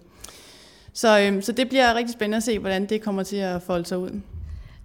Så, 0.92 1.20
øhm, 1.20 1.42
så 1.42 1.52
det 1.52 1.68
bliver 1.68 1.94
rigtig 1.94 2.12
spændende 2.12 2.36
at 2.36 2.42
se, 2.42 2.58
hvordan 2.58 2.86
det 2.86 3.02
kommer 3.02 3.22
til 3.22 3.36
at 3.36 3.62
folde 3.62 3.86
sig 3.86 3.98
ud. 3.98 4.20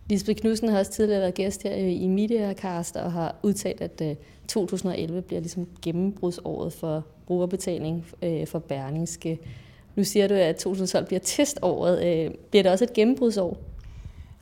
Lisbeth 0.09 0.41
Knudsen 0.41 0.69
har 0.69 0.79
også 0.79 0.91
tidligere 0.91 1.21
været 1.21 1.33
gæst 1.33 1.63
her 1.63 1.77
øh, 1.77 2.01
i 2.01 2.07
Mediacast 2.07 2.95
og 2.95 3.11
har 3.11 3.35
udtalt, 3.43 3.81
at 3.81 4.01
øh, 4.01 4.15
2011 4.47 5.21
bliver 5.21 5.39
ligesom 5.39 5.67
gennembrudsåret 5.81 6.73
for 6.73 7.05
brugerbetaling 7.27 8.05
øh, 8.21 8.47
for 8.47 8.59
Berlingske. 8.59 9.39
Nu 9.95 10.03
siger 10.03 10.27
du, 10.27 10.33
at 10.33 10.55
2012 10.55 11.05
bliver 11.05 11.19
teståret. 11.19 12.31
Bliver 12.49 12.63
det 12.63 12.71
også 12.71 12.83
et 12.83 12.93
gennembrudsår? 12.93 13.57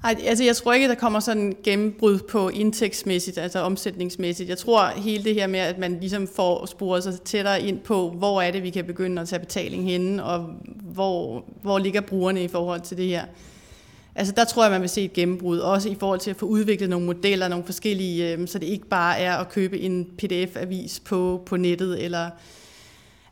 Ej, 0.05 0.15
altså 0.25 0.43
jeg 0.43 0.55
tror 0.55 0.73
ikke, 0.73 0.87
der 0.87 0.95
kommer 0.95 1.19
sådan 1.19 1.43
en 1.43 1.55
gennembrud 1.63 2.19
på 2.19 2.49
indtægtsmæssigt, 2.49 3.37
altså 3.37 3.59
omsætningsmæssigt. 3.59 4.49
Jeg 4.49 4.57
tror 4.57 4.87
hele 4.87 5.23
det 5.23 5.33
her 5.33 5.47
med, 5.47 5.59
at 5.59 5.77
man 5.77 5.97
ligesom 5.99 6.27
får 6.27 6.65
sporet 6.65 7.03
sig 7.03 7.21
tættere 7.21 7.61
ind 7.61 7.79
på, 7.79 8.09
hvor 8.09 8.41
er 8.41 8.51
det, 8.51 8.63
vi 8.63 8.69
kan 8.69 8.85
begynde 8.85 9.21
at 9.21 9.27
tage 9.27 9.39
betaling 9.39 9.83
henne, 9.83 10.23
og 10.23 10.49
hvor, 10.81 11.45
hvor 11.61 11.79
ligger 11.79 12.01
brugerne 12.01 12.43
i 12.43 12.47
forhold 12.47 12.81
til 12.81 12.97
det 12.97 13.07
her. 13.07 13.25
Altså 14.15 14.33
der 14.37 14.43
tror 14.43 14.63
jeg, 14.63 14.71
man 14.71 14.81
vil 14.81 14.89
se 14.89 15.03
et 15.03 15.13
gennembrud, 15.13 15.57
også 15.57 15.89
i 15.89 15.95
forhold 15.99 16.19
til 16.19 16.29
at 16.29 16.37
få 16.37 16.45
udviklet 16.45 16.89
nogle 16.89 17.05
modeller, 17.05 17.47
nogle 17.47 17.65
forskellige, 17.65 18.33
øhm, 18.33 18.47
så 18.47 18.59
det 18.59 18.67
ikke 18.67 18.87
bare 18.87 19.19
er 19.19 19.37
at 19.37 19.49
købe 19.49 19.79
en 19.79 20.07
pdf-avis 20.17 21.01
på, 21.05 21.43
på 21.45 21.57
nettet, 21.57 22.03
eller 22.03 22.29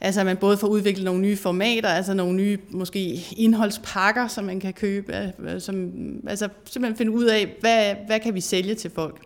altså 0.03 0.19
at 0.19 0.25
man 0.25 0.37
både 0.37 0.57
får 0.57 0.67
udviklet 0.67 1.05
nogle 1.05 1.21
nye 1.21 1.37
formater, 1.37 1.89
altså 1.89 2.13
nogle 2.13 2.35
nye 2.35 2.57
måske 2.69 3.25
indholdspakker, 3.37 4.27
som 4.27 4.45
man 4.45 4.59
kan 4.59 4.73
købe, 4.73 5.17
øh, 5.17 5.53
øh, 5.53 5.61
som, 5.61 5.91
altså 6.27 6.49
simpelthen 6.65 6.97
finde 6.97 7.11
ud 7.11 7.25
af, 7.25 7.57
hvad, 7.59 7.95
hvad 8.07 8.19
kan 8.19 8.33
vi 8.35 8.41
sælge 8.41 8.75
til 8.75 8.91
folk. 8.91 9.21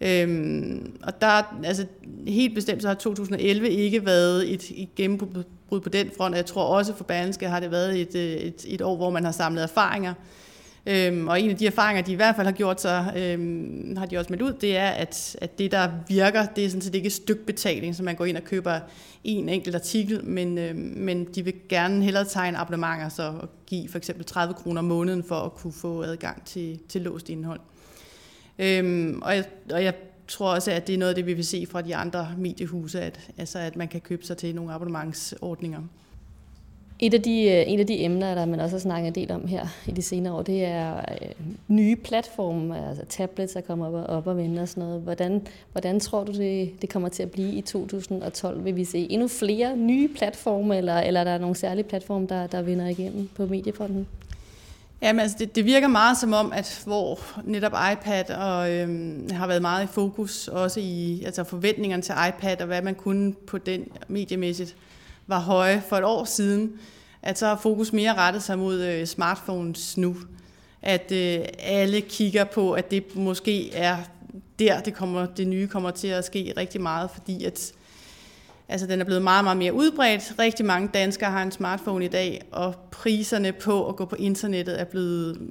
Øhm, 0.00 0.96
og 1.02 1.20
der, 1.20 1.56
altså 1.64 1.86
helt 2.26 2.54
bestemt 2.54 2.82
så 2.82 2.88
har 2.88 2.94
2011 2.94 3.70
ikke 3.70 4.06
været 4.06 4.52
et, 4.52 4.72
et 4.76 4.94
gennembrud 4.94 5.80
på 5.80 5.88
den 5.88 6.10
front, 6.16 6.34
og 6.34 6.36
jeg 6.36 6.46
tror 6.46 6.64
også 6.64 6.96
for 6.96 7.04
Berlingske 7.04 7.48
har 7.48 7.60
det 7.60 7.70
været 7.70 8.00
et, 8.00 8.14
øh, 8.14 8.32
et, 8.32 8.64
et 8.68 8.82
år, 8.82 8.96
hvor 8.96 9.10
man 9.10 9.24
har 9.24 9.32
samlet 9.32 9.62
erfaringer, 9.62 10.14
Øhm, 10.86 11.28
og 11.28 11.40
en 11.40 11.50
af 11.50 11.56
de 11.56 11.66
erfaringer, 11.66 12.02
de 12.02 12.12
i 12.12 12.14
hvert 12.14 12.36
fald 12.36 12.46
har 12.46 12.52
gjort 12.52 12.80
sig, 12.80 13.12
øhm, 13.16 13.96
har 13.96 14.06
de 14.06 14.18
også 14.18 14.32
meldt 14.32 14.42
ud, 14.42 14.52
det 14.52 14.76
er, 14.76 14.88
at, 14.88 15.36
at 15.40 15.58
det, 15.58 15.72
der 15.72 15.90
virker, 16.08 16.46
det 16.46 16.64
er 16.64 16.68
sådan 16.68 16.82
set 16.82 16.94
ikke 16.94 17.10
stykbetaling, 17.10 17.96
så 17.96 18.02
man 18.02 18.16
går 18.16 18.24
ind 18.24 18.36
og 18.36 18.44
køber 18.44 18.80
en 19.24 19.48
enkelt 19.48 19.74
artikel, 19.74 20.24
men, 20.24 20.58
øhm, 20.58 20.92
men 20.96 21.24
de 21.24 21.44
vil 21.44 21.54
gerne 21.68 22.04
hellere 22.04 22.24
tegne 22.24 22.58
abonnementer, 22.58 23.08
så 23.08 23.32
at 23.42 23.48
give 23.66 23.88
for 23.88 23.98
eksempel 23.98 24.24
30 24.24 24.54
kroner 24.54 24.78
om 24.78 24.84
måneden 24.84 25.24
for 25.24 25.34
at 25.34 25.54
kunne 25.54 25.72
få 25.72 26.02
adgang 26.02 26.44
til, 26.44 26.78
til 26.88 27.02
låst 27.02 27.28
indhold. 27.28 27.60
Øhm, 28.58 29.22
og, 29.22 29.36
jeg, 29.36 29.44
og 29.72 29.84
jeg 29.84 29.94
tror 30.28 30.54
også, 30.54 30.70
at 30.70 30.86
det 30.86 30.94
er 30.94 30.98
noget 30.98 31.10
af 31.10 31.14
det, 31.14 31.26
vi 31.26 31.34
vil 31.34 31.44
se 31.44 31.66
fra 31.70 31.82
de 31.82 31.96
andre 31.96 32.34
mediehuse, 32.38 33.00
at, 33.00 33.30
altså 33.38 33.58
at 33.58 33.76
man 33.76 33.88
kan 33.88 34.00
købe 34.00 34.24
sig 34.24 34.36
til 34.36 34.54
nogle 34.54 34.72
abonnementsordninger. 34.72 35.82
Et 37.06 37.14
af 37.14 37.22
de, 37.22 37.42
øh, 37.42 37.64
en 37.66 37.80
af 37.80 37.86
de 37.86 38.04
emner, 38.04 38.34
der 38.34 38.44
man 38.44 38.60
også 38.60 38.76
har 38.76 38.80
snakket 38.80 39.08
en 39.08 39.14
del 39.14 39.32
om 39.32 39.46
her 39.46 39.66
i 39.86 39.90
de 39.90 40.02
senere 40.02 40.34
år, 40.34 40.42
det 40.42 40.64
er 40.64 40.96
øh, 40.96 41.28
nye 41.68 41.96
platforme, 41.96 42.88
altså 42.88 43.04
tablets, 43.08 43.52
der 43.52 43.60
kommer 43.60 43.86
op 43.86 43.94
og, 43.94 44.06
op 44.06 44.26
og 44.26 44.36
vende 44.36 44.62
og 44.62 44.68
sådan 44.68 44.82
noget. 44.82 45.00
Hvordan, 45.00 45.46
hvordan 45.72 46.00
tror 46.00 46.24
du, 46.24 46.32
det, 46.32 46.72
det 46.82 46.90
kommer 46.90 47.08
til 47.08 47.22
at 47.22 47.30
blive 47.30 47.52
i 47.52 47.60
2012? 47.60 48.64
Vil 48.64 48.76
vi 48.76 48.84
se 48.84 49.06
endnu 49.10 49.28
flere 49.28 49.76
nye 49.76 50.08
platforme, 50.16 50.76
eller, 50.76 51.00
eller 51.00 51.20
er 51.20 51.24
der 51.24 51.38
nogle 51.38 51.56
særlige 51.56 51.84
platforme, 51.84 52.26
der, 52.26 52.46
der 52.46 52.62
vinder 52.62 52.86
igennem 52.86 53.28
på 53.36 53.46
mediefonden? 53.46 54.06
Jamen, 55.02 55.20
altså 55.20 55.36
det, 55.38 55.56
det 55.56 55.64
virker 55.64 55.88
meget 55.88 56.18
som 56.18 56.32
om, 56.32 56.52
at 56.52 56.82
hvor 56.86 57.18
netop 57.44 57.72
iPad 57.92 58.30
og, 58.30 58.72
øhm, 58.72 59.30
har 59.30 59.46
været 59.46 59.62
meget 59.62 59.84
i 59.84 59.86
fokus, 59.86 60.48
også 60.48 60.80
i 60.80 61.22
altså 61.24 61.44
forventningerne 61.44 62.02
til 62.02 62.14
iPad 62.28 62.60
og 62.60 62.66
hvad 62.66 62.82
man 62.82 62.94
kunne 62.94 63.32
på 63.32 63.58
den 63.58 63.84
mediemæssigt, 64.08 64.76
var 65.26 65.38
høje 65.38 65.82
for 65.88 65.96
et 65.96 66.04
år 66.04 66.24
siden, 66.24 66.72
at 67.22 67.38
så 67.38 67.46
har 67.46 67.56
fokus 67.56 67.92
mere 67.92 68.14
rettet 68.14 68.42
sig 68.42 68.58
mod 68.58 68.82
øh, 68.82 69.06
smartphones 69.06 69.96
nu. 69.96 70.16
At 70.82 71.12
øh, 71.12 71.38
alle 71.58 72.00
kigger 72.00 72.44
på, 72.44 72.72
at 72.72 72.90
det 72.90 73.16
måske 73.16 73.74
er 73.74 73.96
der, 74.58 74.80
det, 74.80 74.94
kommer, 74.94 75.26
det 75.26 75.48
nye 75.48 75.66
kommer 75.66 75.90
til 75.90 76.08
at 76.08 76.24
ske 76.24 76.54
rigtig 76.56 76.80
meget, 76.80 77.10
fordi 77.10 77.44
at 77.44 77.72
altså, 78.68 78.86
den 78.86 79.00
er 79.00 79.04
blevet 79.04 79.22
meget, 79.22 79.44
meget 79.44 79.56
mere 79.56 79.72
udbredt. 79.72 80.34
Rigtig 80.38 80.66
mange 80.66 80.88
danskere 80.94 81.30
har 81.30 81.42
en 81.42 81.52
smartphone 81.52 82.04
i 82.04 82.08
dag, 82.08 82.42
og 82.50 82.74
priserne 82.90 83.52
på 83.52 83.88
at 83.88 83.96
gå 83.96 84.04
på 84.04 84.16
internettet 84.16 84.80
er 84.80 84.84
blevet 84.84 85.50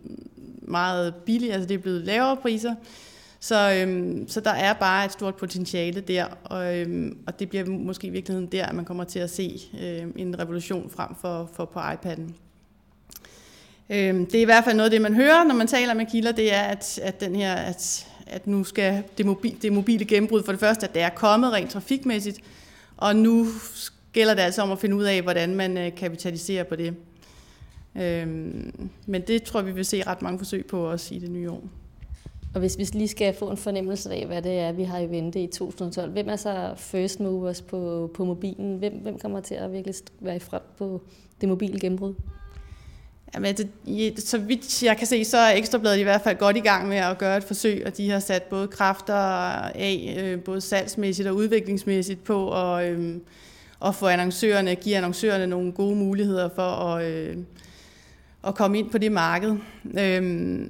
meget 0.61 1.15
billige, 1.15 1.53
altså 1.53 1.67
det 1.67 1.75
er 1.75 1.81
blevet 1.81 2.01
lavere 2.01 2.37
priser. 2.37 2.75
Så, 3.43 3.71
øhm, 3.71 4.27
så 4.27 4.39
der 4.39 4.51
er 4.51 4.73
bare 4.73 5.05
et 5.05 5.11
stort 5.11 5.35
potentiale 5.35 6.01
der, 6.01 6.25
og, 6.43 6.77
øhm, 6.77 7.17
og 7.27 7.39
det 7.39 7.49
bliver 7.49 7.65
måske 7.65 8.07
i 8.07 8.09
virkeligheden 8.09 8.51
der, 8.51 8.65
at 8.65 8.75
man 8.75 8.85
kommer 8.85 9.03
til 9.03 9.19
at 9.19 9.29
se 9.29 9.61
øhm, 9.81 10.13
en 10.15 10.39
revolution 10.39 10.89
frem 10.89 11.09
for, 11.21 11.49
for 11.53 11.65
på 11.65 11.79
iPad'en. 11.79 12.31
Øhm, 13.89 14.25
det 14.25 14.35
er 14.35 14.41
i 14.41 14.45
hvert 14.45 14.63
fald 14.63 14.75
noget 14.75 14.85
af 14.85 14.91
det, 14.91 15.01
man 15.01 15.15
hører, 15.15 15.43
når 15.43 15.55
man 15.55 15.67
taler 15.67 15.93
med 15.93 16.05
kilder, 16.05 16.31
det 16.31 16.53
er, 16.53 16.61
at, 16.61 16.99
at, 17.03 17.21
den 17.21 17.35
her, 17.35 17.53
at, 17.53 18.07
at 18.27 18.47
nu 18.47 18.63
skal 18.63 19.03
det, 19.17 19.25
mobil, 19.25 19.61
det 19.61 19.73
mobile 19.73 20.05
gennembrud 20.05 20.43
for 20.43 20.51
det 20.51 20.59
første, 20.59 20.87
at 20.87 20.93
det 20.93 21.01
er 21.01 21.09
kommet 21.09 21.53
rent 21.53 21.71
trafikmæssigt, 21.71 22.39
og 22.97 23.15
nu 23.15 23.47
gælder 24.13 24.33
det 24.33 24.41
altså 24.41 24.61
om 24.61 24.71
at 24.71 24.79
finde 24.79 24.95
ud 24.95 25.03
af, 25.03 25.21
hvordan 25.21 25.55
man 25.55 25.77
øh, 25.77 25.95
kapitaliserer 25.95 26.63
på 26.63 26.75
det. 26.75 26.95
Øhm, 27.95 28.89
men 29.05 29.21
det 29.21 29.43
tror 29.43 29.61
vi 29.61 29.71
vil 29.71 29.85
se 29.85 30.03
ret 30.07 30.21
mange 30.21 30.37
forsøg 30.37 30.65
på 30.65 30.91
også 30.91 31.15
i 31.15 31.19
det 31.19 31.31
nye 31.31 31.51
år. 31.51 31.82
Og 32.53 32.59
hvis 32.59 32.77
vi 32.77 32.83
lige 32.83 33.07
skal 33.07 33.33
få 33.33 33.49
en 33.49 33.57
fornemmelse 33.57 34.13
af, 34.13 34.25
hvad 34.25 34.41
det 34.41 34.59
er, 34.59 34.71
vi 34.71 34.83
har 34.83 34.99
i 34.99 35.09
vente 35.09 35.43
i 35.43 35.47
2012, 35.47 36.11
hvem 36.11 36.29
er 36.29 36.35
så 36.35 36.73
first 36.77 37.19
movers 37.19 37.61
på, 37.61 38.11
på 38.13 38.25
mobilen? 38.25 38.77
Hvem, 38.77 38.93
hvem 38.93 39.19
kommer 39.19 39.39
til 39.39 39.55
at 39.55 39.71
virkelig 39.71 39.95
være 40.19 40.35
i 40.35 40.39
front 40.39 40.77
på 40.77 41.01
det 41.41 41.49
mobile 41.49 41.79
gennembrud? 41.79 42.13
Jamen, 43.35 43.55
det, 43.55 43.69
så 44.23 44.37
vidt 44.37 44.83
jeg 44.83 44.97
kan 44.97 45.07
se, 45.07 45.25
så 45.25 45.37
er 45.37 45.55
Ekstrabladet 45.55 45.99
i 45.99 46.03
hvert 46.03 46.21
fald 46.21 46.37
godt 46.37 46.57
i 46.57 46.59
gang 46.59 46.87
med 46.87 46.97
at 46.97 47.17
gøre 47.17 47.37
et 47.37 47.43
forsøg, 47.43 47.83
og 47.85 47.97
de 47.97 48.09
har 48.09 48.19
sat 48.19 48.43
både 48.43 48.67
kræfter 48.67 49.15
af, 49.15 50.15
øh, 50.19 50.43
både 50.43 50.61
salgsmæssigt 50.61 51.27
og 51.27 51.35
udviklingsmæssigt 51.35 52.23
på, 52.23 52.45
og, 52.45 52.89
øh, 52.89 53.15
og 53.79 53.95
få 53.95 54.07
annoncørerne, 54.07 54.75
give 54.75 54.97
annoncørerne 54.97 55.47
nogle 55.47 55.71
gode 55.71 55.95
muligheder 55.95 56.49
for 56.55 56.61
at, 56.61 57.05
øh, 57.11 57.37
at 58.47 58.55
komme 58.55 58.79
ind 58.79 58.89
på 58.89 58.97
det 58.97 59.11
marked. 59.11 59.55
Øh, 59.99 60.65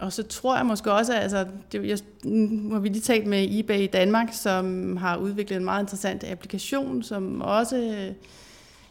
og 0.00 0.12
så 0.12 0.22
tror 0.22 0.56
jeg 0.56 0.66
måske 0.66 0.92
også, 0.92 1.12
at 1.14 1.22
altså, 1.22 1.46
det, 1.72 1.88
jeg, 1.88 1.98
nu 2.24 2.72
har 2.72 2.80
vi 2.80 2.88
lige 2.88 3.00
talt 3.00 3.26
med 3.26 3.58
eBay 3.58 3.78
i 3.78 3.86
Danmark, 3.86 4.28
som 4.32 4.96
har 4.96 5.16
udviklet 5.16 5.56
en 5.56 5.64
meget 5.64 5.82
interessant 5.82 6.24
applikation, 6.24 7.02
som 7.02 7.40
også 7.40 7.76
øh, 7.76 8.14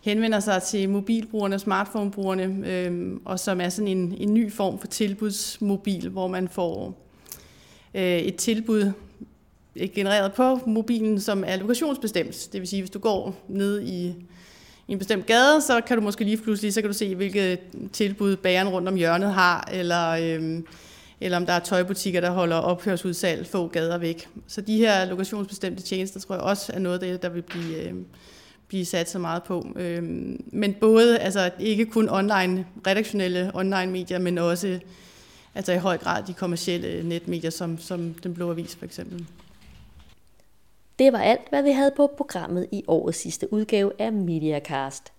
henvender 0.02 0.39
sig 0.39 0.63
til 0.63 0.89
mobilbrugerne 0.89 1.56
og 1.56 1.60
smartphonebrugerne, 1.60 2.68
øhm, 2.68 3.22
og 3.26 3.39
som 3.39 3.62
er 3.62 3.70
sådan 3.70 3.88
en, 3.88 4.15
en 4.18 4.34
ny 4.34 4.52
form 4.52 4.80
for 4.80 4.88
tilbudsmobil, 4.88 6.10
hvor 6.10 6.28
man 6.28 6.48
får 6.48 7.02
øh, 7.94 8.18
et 8.18 8.36
tilbud 8.36 8.91
genereret 9.96 10.34
på 10.34 10.60
mobilen, 10.65 11.20
som 11.20 11.44
er 11.48 11.58
lokationsbestemt. 11.58 12.50
Det 12.54 12.62
vil 12.62 12.68
sige, 12.68 12.82
hvis 12.82 12.91
du 12.91 13.00
går 13.00 13.36
ned 13.48 13.82
i, 13.82 14.08
i 14.88 14.91
en 14.91 14.98
bestemt 14.98 15.26
gade, 15.26 15.62
så 15.62 15.82
kan 15.88 15.98
du 15.98 16.04
måske 16.04 16.24
lige 16.24 16.38
pludselig 16.38 16.74
så 16.74 16.82
kan 16.82 16.89
du 16.89 16.98
se, 16.98 17.15
hvilke 17.15 17.58
tilbud 17.94 18.36
bageren 18.36 18.70
rundt 18.70 18.88
om 18.88 18.96
hjørnet 18.96 19.34
har, 19.34 19.70
eller, 19.74 20.10
øh, 20.10 20.62
eller 21.21 21.38
om 21.38 21.45
der 21.45 21.54
er 21.54 21.60
tøjbutikker, 21.60 22.21
der 22.21 22.32
holder 22.32 22.56
ophørsudsalg 22.56 23.47
få 23.47 23.67
gader 23.67 23.97
væk. 23.97 24.30
Så 24.47 24.62
de 24.62 24.78
her 24.78 25.06
lokationsbestemte 25.06 25.84
tjenester, 25.84 26.19
tror 26.19 26.36
jeg 26.36 26.43
også 26.43 26.73
er 26.73 26.80
noget 26.80 27.04
af 27.04 27.10
det, 27.10 27.21
der 27.21 27.30
vil 27.30 27.41
blive... 27.41 27.84
Øh, 27.84 27.93
blive 28.67 28.86
sat 28.86 29.10
så 29.10 29.19
meget 29.19 29.43
på. 29.43 29.67
Øhm, 29.75 30.43
men 30.47 30.73
både, 30.73 31.19
altså 31.19 31.51
ikke 31.60 31.86
kun 31.86 32.10
online, 32.10 32.65
redaktionelle 32.88 33.51
online 33.54 33.91
medier, 33.91 34.19
men 34.19 34.38
også 34.38 34.80
altså 35.56 35.71
i 35.73 35.78
høj 35.78 35.97
grad 35.97 36.23
de 36.23 36.34
kommercielle 36.34 37.10
netmedier, 37.10 37.49
som, 37.49 37.78
som 37.78 38.13
Den 38.13 38.34
Blå 38.34 38.51
Avis 38.51 38.75
for 38.75 38.86
eksempel. 38.86 39.25
Det 40.99 41.13
var 41.13 41.19
alt, 41.19 41.41
hvad 41.49 41.63
vi 41.63 41.71
havde 41.71 41.91
på 41.95 42.08
programmet 42.17 42.67
i 42.71 42.84
årets 42.88 43.17
sidste 43.17 43.54
udgave 43.54 43.91
af 43.99 44.13
Mediacast. 44.13 45.12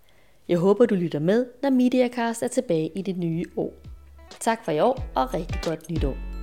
Jeg 0.48 0.58
håber, 0.58 0.86
du 0.86 0.94
lytter 0.94 1.18
med, 1.18 1.46
når 1.62 1.70
Mediacast 1.70 2.42
er 2.42 2.48
tilbage 2.48 2.90
i 2.94 3.02
det 3.02 3.16
nye 3.16 3.44
år. 3.56 3.72
Tak 4.40 4.64
for 4.64 4.72
i 4.72 4.80
år, 4.80 5.04
og 5.14 5.34
rigtig 5.34 5.60
godt 5.64 5.90
nytår. 5.90 6.35